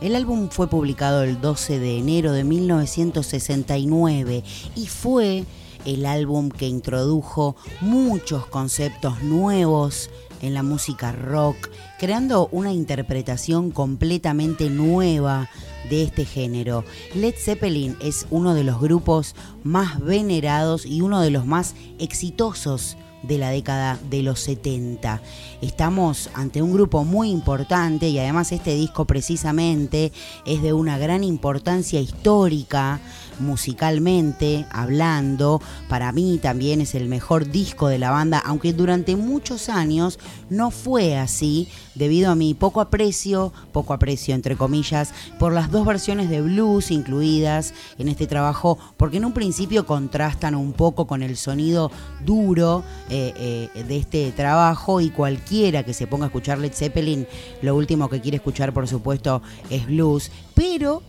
[0.00, 4.42] El álbum fue publicado el 12 de enero de 1969
[4.74, 5.44] y fue
[5.84, 10.10] el álbum que introdujo muchos conceptos nuevos
[10.44, 15.48] en la música rock, creando una interpretación completamente nueva
[15.88, 16.84] de este género.
[17.14, 22.96] Led Zeppelin es uno de los grupos más venerados y uno de los más exitosos
[23.22, 25.22] de la década de los 70.
[25.62, 30.12] Estamos ante un grupo muy importante y además este disco precisamente
[30.44, 33.00] es de una gran importancia histórica
[33.38, 35.60] musicalmente hablando.
[35.88, 40.18] Para mí también es el mejor disco de la banda, aunque durante muchos años
[40.50, 45.86] no fue así debido a mi poco aprecio, poco aprecio entre comillas, por las dos
[45.86, 51.22] versiones de blues incluidas en este trabajo, porque en un principio contrastan un poco con
[51.22, 51.90] el sonido
[52.24, 57.26] duro eh, eh, de este trabajo y cualquiera que se ponga a escuchar Led Zeppelin,
[57.62, 61.02] lo último que quiere escuchar por supuesto es blues, pero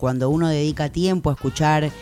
[0.00, 1.92] cuando uno dedica tiempo a escuchar eh,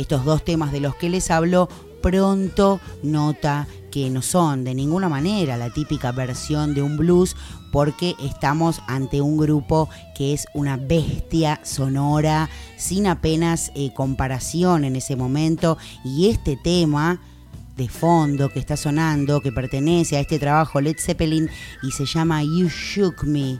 [0.00, 1.68] estos dos temas de los que les hablo,
[2.00, 7.36] pronto nota que no son de ninguna manera la típica versión de un blues
[7.70, 12.48] porque estamos ante un grupo que es una bestia sonora
[12.78, 15.76] sin apenas eh, comparación en ese momento
[16.06, 17.20] y este tema
[17.76, 21.50] de fondo que está sonando, que pertenece a este trabajo Led Zeppelin
[21.82, 23.58] y se llama You Shook Me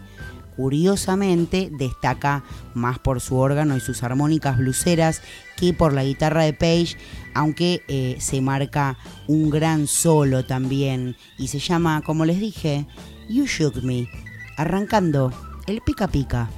[0.57, 2.45] curiosamente destaca
[2.75, 5.23] más por su órgano y sus armónicas bluseras
[5.57, 6.97] que por la guitarra de Page,
[7.35, 12.87] aunque eh, se marca un gran solo también y se llama, como les dije,
[13.29, 14.09] You Shook Me,
[14.57, 15.33] arrancando
[15.67, 16.49] el pica pica.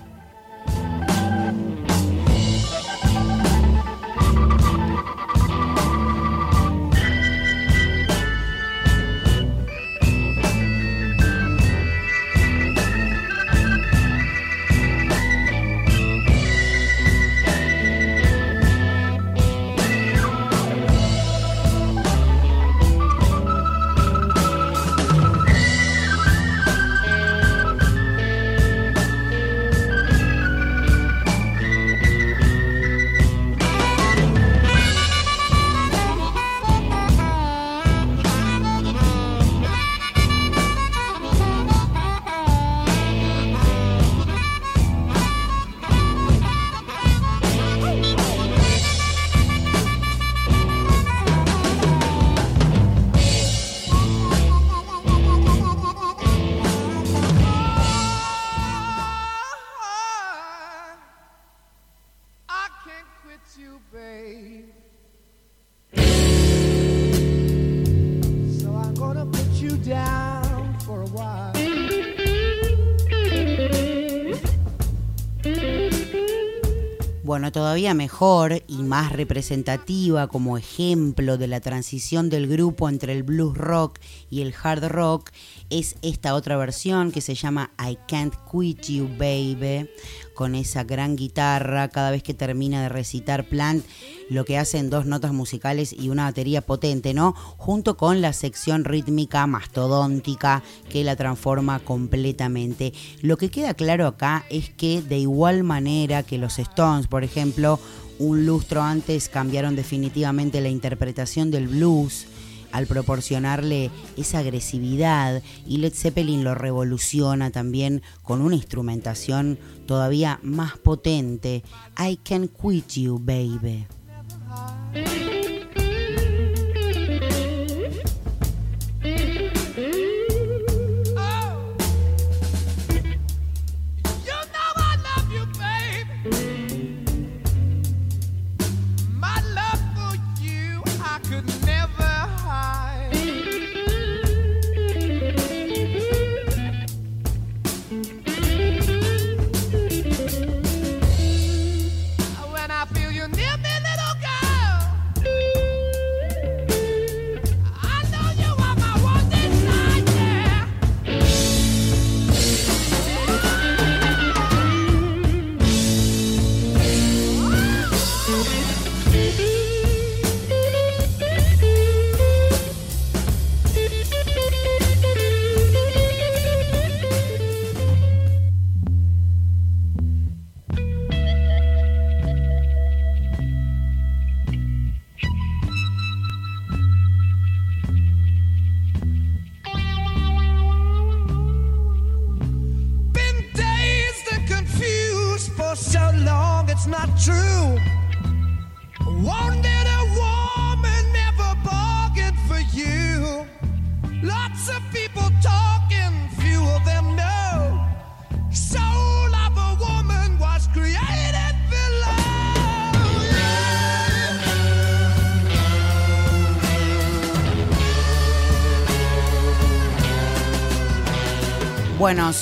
[78.68, 83.98] Y más representativa como ejemplo de la transición del grupo entre el blues rock
[84.30, 85.30] y el hard rock
[85.68, 89.90] es esta otra versión que se llama I Can't Quit You Baby,
[90.34, 93.84] con esa gran guitarra cada vez que termina de recitar Plant,
[94.30, 97.32] lo que hacen dos notas musicales y una batería potente, ¿no?
[97.56, 102.92] Junto con la sección rítmica mastodóntica que la transforma completamente.
[103.22, 107.80] Lo que queda claro acá es que de igual manera que los Stones, por ejemplo,
[108.18, 112.26] un lustro antes cambiaron definitivamente la interpretación del blues
[112.74, 120.76] al proporcionarle esa agresividad y Led Zeppelin lo revoluciona también con una instrumentación todavía más
[120.78, 121.62] potente.
[121.96, 123.86] I can quit you, baby.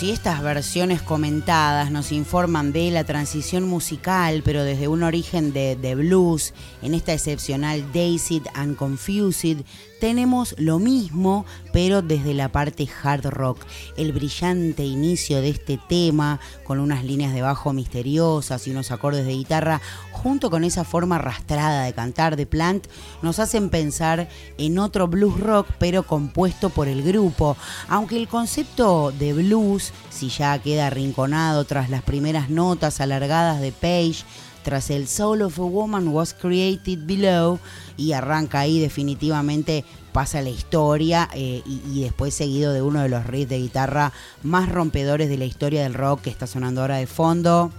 [0.02, 5.94] Si estas versiones comentadas nos informan de la transición musical, pero desde un origen de,
[5.94, 9.58] blues, en esta excepcional Dazed and Confused,
[10.00, 13.64] tenemos lo mismo, pero desde la parte hard rock.
[13.96, 19.24] El brillante inicio de este tema, con unas líneas de bajo misteriosas y unos acordes
[19.24, 19.80] de guitarra,
[20.10, 22.88] junto con esa forma arrastrada de cantar de Plant,
[23.22, 24.28] nos hacen pensar
[24.58, 27.56] en otro blues rock, pero compuesto por el grupo.
[27.86, 33.72] Aunque el concepto de blues, si ya queda arrinconado tras las primeras notas alargadas de
[33.72, 34.24] Page,
[34.62, 37.58] tras el Soul of a Woman was created below
[37.96, 43.08] y arranca ahí definitivamente pasa la historia eh, y, y después seguido de uno de
[43.08, 44.12] los riffs de guitarra
[44.42, 47.72] más rompedores de la historia del rock que está sonando ahora de fondo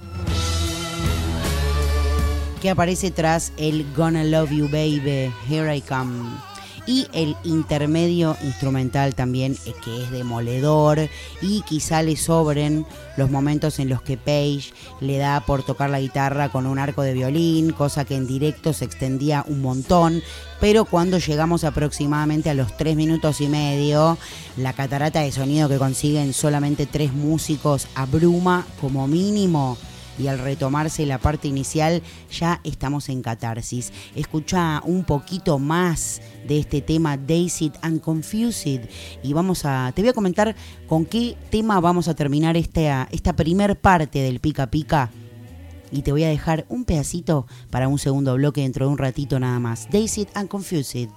[2.63, 6.52] que aparece tras el Gonna Love You Baby, Here I Come.
[6.85, 11.09] Y el intermedio instrumental también, eh, que es demoledor,
[11.41, 16.01] y quizá le sobren los momentos en los que Page le da por tocar la
[16.01, 20.21] guitarra con un arco de violín, cosa que en directo se extendía un montón,
[20.59, 24.17] pero cuando llegamos aproximadamente a los tres minutos y medio,
[24.57, 29.77] la catarata de sonido que consiguen solamente tres músicos abruma como mínimo
[30.17, 32.01] y al retomarse la parte inicial
[32.31, 33.91] ya estamos en catarsis.
[34.15, 38.81] Escucha un poquito más de este tema Dazed and Confused
[39.23, 40.55] y vamos a te voy a comentar
[40.87, 45.09] con qué tema vamos a terminar esta esta primer parte del pica pica
[45.91, 49.39] y te voy a dejar un pedacito para un segundo bloque dentro de un ratito
[49.39, 49.87] nada más.
[49.91, 51.09] Dazed and Confused.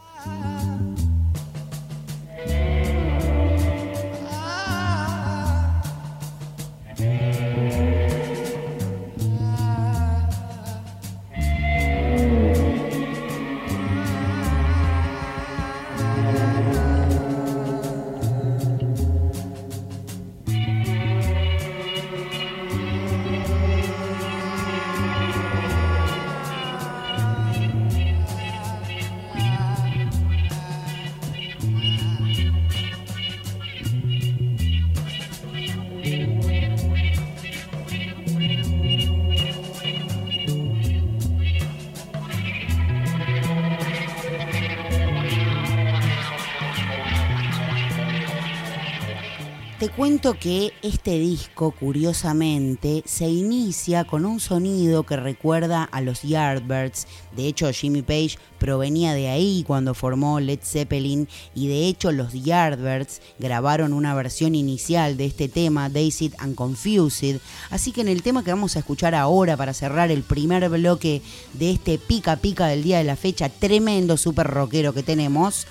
[49.97, 57.07] Cuento que este disco, curiosamente, se inicia con un sonido que recuerda a los Yardbirds.
[57.35, 62.35] De hecho, Jimmy Page provenía de ahí cuando formó Led Zeppelin y de hecho los
[62.35, 67.41] Yardbirds grabaron una versión inicial de este tema, Dazed and Confused.
[67.71, 71.23] Así que en el tema que vamos a escuchar ahora para cerrar el primer bloque
[71.55, 75.67] de este pica pica del día de la fecha, tremendo super rockero que tenemos,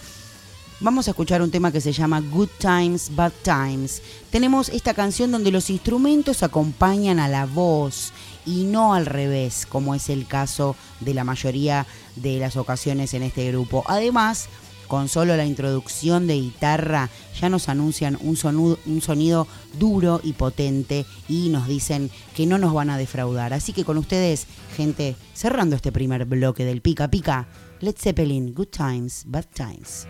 [0.82, 4.02] Vamos a escuchar un tema que se llama Good Times, Bad Times.
[4.30, 8.12] Tenemos esta canción donde los instrumentos acompañan a la voz
[8.46, 13.24] y no al revés, como es el caso de la mayoría de las ocasiones en
[13.24, 13.86] este grupo.
[13.88, 14.50] Además,
[14.90, 17.10] con solo la introducción de guitarra
[17.40, 19.48] ya nos anuncian un sonido,
[19.80, 23.54] duro y potente y nos dicen que no nos van a defraudar.
[23.54, 24.46] Así que con ustedes,
[24.76, 27.48] gente, cerrando este primer bloque del Pica Pica,
[27.82, 30.08] Led Zeppelin, Good Times, Bad Times.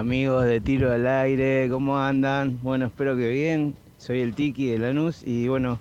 [0.00, 2.58] Amigos de Tiro al Aire, ¿cómo andan?
[2.62, 3.74] Bueno, espero que bien.
[3.98, 5.78] Soy el Tiki de Lanús y bueno,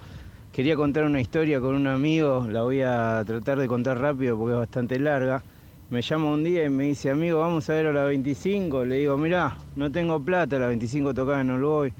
[0.52, 4.56] quería contar una historia con un amigo, la voy a tratar de contar rápido porque
[4.56, 5.42] es bastante larga.
[5.90, 8.84] Me llama un día y me dice, amigo, vamos a ver a la 25.
[8.84, 11.94] Le digo, mirá, no tengo plata, a la 25 tocada no lo voy.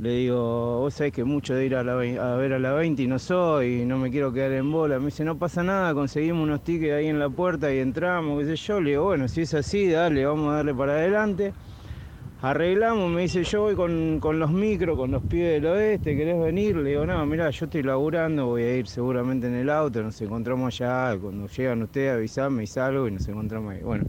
[0.00, 3.02] Le digo, vos sabés que mucho de ir a, la, a ver a la 20
[3.02, 5.00] y no soy, no me quiero quedar en bola.
[5.00, 8.46] Me dice, no pasa nada, conseguimos unos tickets ahí en la puerta y entramos, qué
[8.46, 8.80] sé yo.
[8.80, 11.52] Le digo, bueno, si es así, dale, vamos a darle para adelante.
[12.40, 16.76] Arreglamos, me dice, yo voy con, los micros, con los pibes del oeste, ¿querés venir?
[16.76, 20.20] Le digo, no, mirá, yo estoy laburando, voy a ir seguramente en el auto, nos
[20.20, 23.82] encontramos allá, cuando llegan ustedes avisame y salgo y nos encontramos ahí.
[23.82, 24.04] Bueno,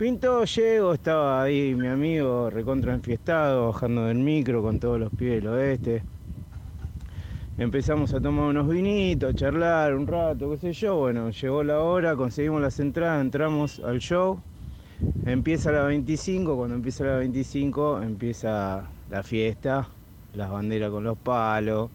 [0.00, 5.42] Pinto, llego, estaba ahí mi amigo recontra enfiestado, bajando del micro con todos los pibes
[5.42, 6.02] del oeste.
[7.58, 10.96] Empezamos a tomar unos vinitos, a charlar un rato, qué sé yo.
[10.96, 14.40] Bueno, llegó la hora, conseguimos las entradas, entramos al show.
[15.26, 19.86] Empieza la 25, cuando empieza la 25 empieza la fiesta,
[20.32, 21.90] las banderas con los palos,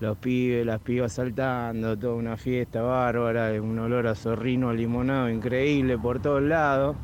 [0.00, 5.96] los pibes, las pibas saltando, toda una fiesta bárbara, un olor a zorrino, limonado increíble
[5.96, 6.96] por todos lados.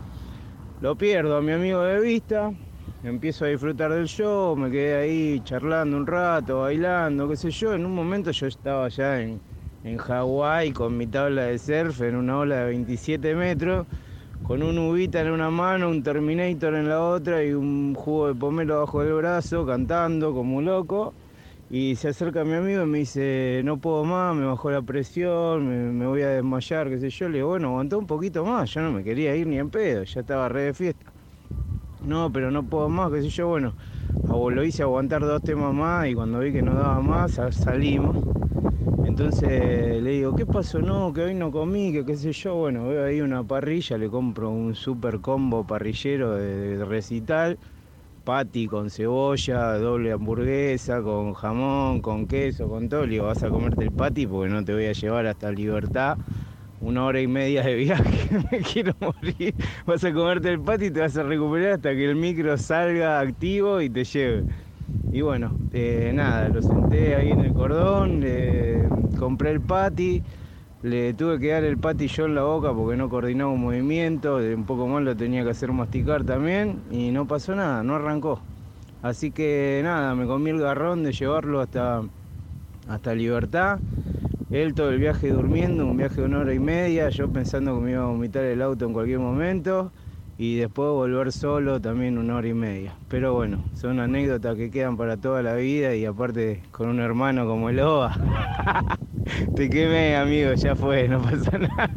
[0.84, 2.52] Lo pierdo a mi amigo de vista,
[3.02, 7.72] empiezo a disfrutar del show, me quedé ahí charlando un rato, bailando, qué sé yo.
[7.72, 9.40] En un momento yo estaba ya en,
[9.82, 13.86] en Hawái con mi tabla de surf en una ola de 27 metros,
[14.42, 18.34] con un ubita en una mano, un Terminator en la otra y un jugo de
[18.34, 21.14] pomelo bajo el brazo, cantando como un loco.
[21.76, 25.98] Y se acerca mi amigo y me dice, no puedo más, me bajó la presión,
[25.98, 27.28] me, voy a desmayar, qué sé yo.
[27.28, 30.04] Le digo, bueno, aguantá un poquito más, yo no me quería ir ni en pedo,
[30.04, 31.12] ya estaba re de fiesta.
[32.00, 33.76] No, pero no puedo más, qué sé yo, bueno,
[34.26, 38.18] lo hice aguantar dos temas más y cuando vi que no daba más, sa- salimos.
[39.02, 40.80] Entonces le digo, ¿qué pasó?
[40.82, 42.54] No, que hoy no comí, que qué sé yo.
[42.56, 47.58] Bueno, veo ahí una parrilla, le compro un super combo parrillero de, de recital,
[48.24, 53.06] patty con cebolla, doble hamburguesa, con jamón, con queso, con todo.
[53.06, 56.18] Le vas a comerte el patty porque no te voy a llevar hasta Libertad.
[56.80, 59.54] Una hora y media de viaje, me quiero morir.
[59.86, 63.20] Vas a comerte el patty y te vas a recuperar hasta que el micro salga
[63.20, 64.44] activo y te lleve.
[65.12, 70.22] Y bueno, eh, nada, lo senté ahí en el cordón, le compré el patty,
[70.84, 74.36] le tuve que dar el patty yo en la boca porque no coordinaba un movimiento,
[74.36, 78.38] un poco más lo tenía que hacer masticar también y no pasó nada, no arrancó.
[79.02, 82.02] Así que nada, me comí el garrón de llevarlo hasta,
[82.86, 83.78] hasta Libertad.
[84.50, 87.80] Él todo el viaje durmiendo, un viaje de una hora y media, yo pensando que
[87.80, 89.90] me iba a vomitar el auto en cualquier momento
[90.36, 92.94] y después volver solo también una hora y media.
[93.08, 97.46] Pero bueno, son anécdotas que quedan para toda la vida y aparte con un hermano
[97.46, 98.98] como el OVA.
[99.56, 101.90] Te quemé, amigo, ya fue, no pasa nada.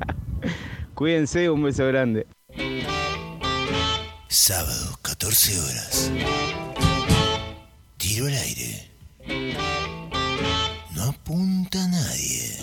[0.94, 2.28] Cuídense, un beso grande.
[4.28, 6.12] Sábado, 14 horas.
[7.98, 8.92] Tiro al aire.
[10.96, 12.58] No apunta a nadie.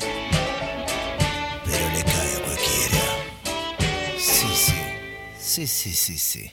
[1.64, 3.04] Pero le cae a cualquiera.
[4.18, 4.72] Sí, sí.
[5.38, 6.50] Sí, sí, sí, sí.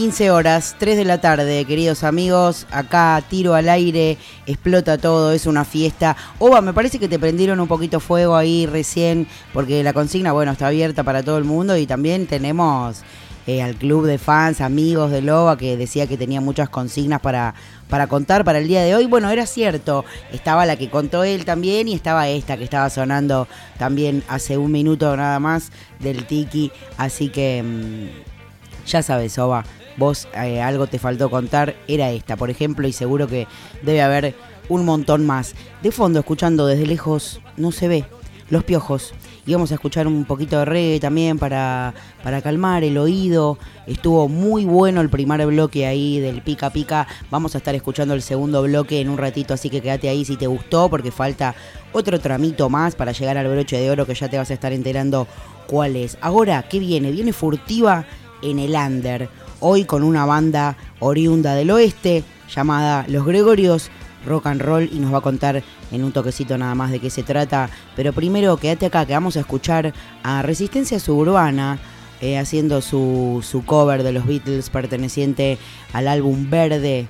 [0.00, 2.66] 15 horas, 3 de la tarde, queridos amigos.
[2.70, 6.16] Acá tiro al aire, explota todo, es una fiesta.
[6.38, 10.52] Oba, me parece que te prendieron un poquito fuego ahí recién, porque la consigna, bueno,
[10.52, 13.02] está abierta para todo el mundo y también tenemos
[13.46, 17.54] eh, al club de fans, amigos de Loba, que decía que tenía muchas consignas para,
[17.90, 19.04] para contar para el día de hoy.
[19.04, 23.46] Bueno, era cierto, estaba la que contó él también y estaba esta que estaba sonando
[23.78, 26.72] también hace un minuto nada más del Tiki.
[26.96, 29.66] Así que mm, ya sabes, Oba,
[30.00, 33.46] vos eh, algo te faltó contar, era esta, por ejemplo, y seguro que
[33.82, 34.34] debe haber
[34.68, 35.54] un montón más.
[35.82, 38.04] De fondo, escuchando desde lejos, no se ve,
[38.48, 39.12] los piojos.
[39.46, 41.92] Y vamos a escuchar un poquito de reggae también para,
[42.22, 43.58] para calmar el oído.
[43.86, 47.06] Estuvo muy bueno el primer bloque ahí del pica pica.
[47.30, 50.36] Vamos a estar escuchando el segundo bloque en un ratito, así que quédate ahí si
[50.36, 51.54] te gustó, porque falta
[51.92, 54.72] otro tramito más para llegar al broche de oro que ya te vas a estar
[54.72, 55.26] enterando
[55.66, 56.16] cuál es.
[56.20, 57.10] Ahora, ¿qué viene?
[57.10, 58.06] Viene furtiva
[58.42, 59.28] en el under.
[59.62, 63.90] Hoy con una banda oriunda del oeste llamada Los Gregorios
[64.26, 67.10] Rock and Roll y nos va a contar en un toquecito nada más de qué
[67.10, 67.68] se trata.
[67.94, 69.92] Pero primero quédate acá que vamos a escuchar
[70.22, 71.78] a Resistencia Suburbana
[72.22, 75.58] eh, haciendo su, su cover de los Beatles perteneciente
[75.92, 77.06] al álbum Verde.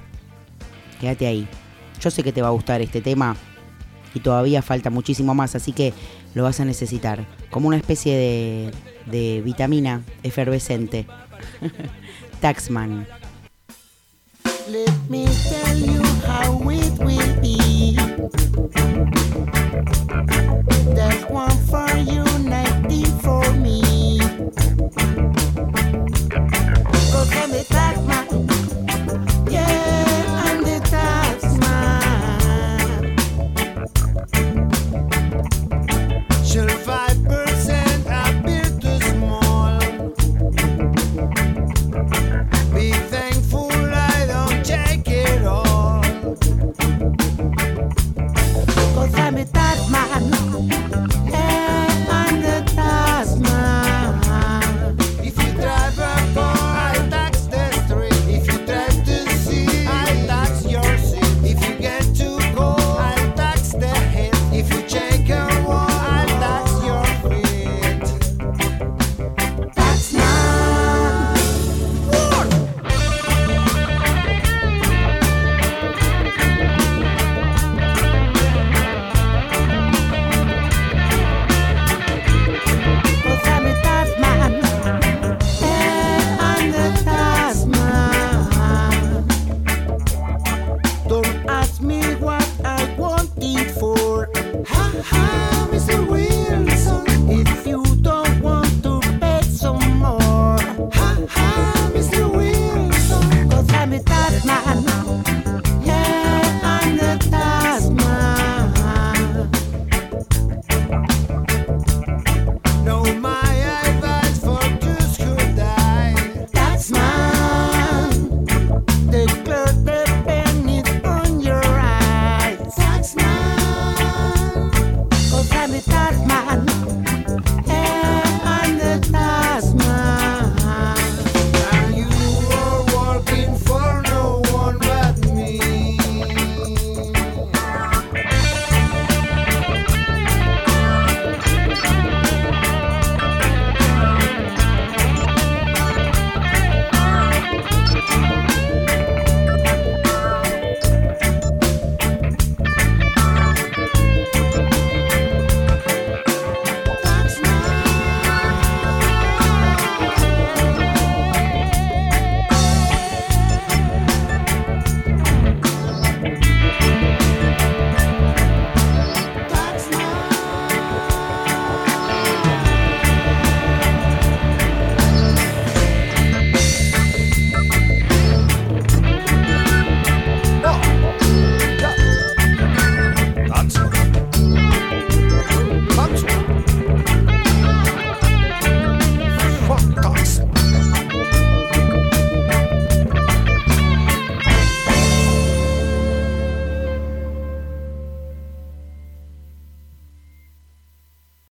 [1.01, 1.49] Quédate ahí.
[2.01, 3.37] Yo sé que te va a gustar este tema
[4.13, 5.95] y todavía falta muchísimo más, así que
[6.35, 7.27] lo vas a necesitar.
[7.49, 8.71] Como una especie de,
[9.07, 11.07] de vitamina efervescente.
[12.41, 13.07] Taxman.
[14.69, 17.97] Let me tell you how it will be.
[20.95, 24.19] There's one for you, 90 for me.
[27.13, 28.60] Go from the taxman.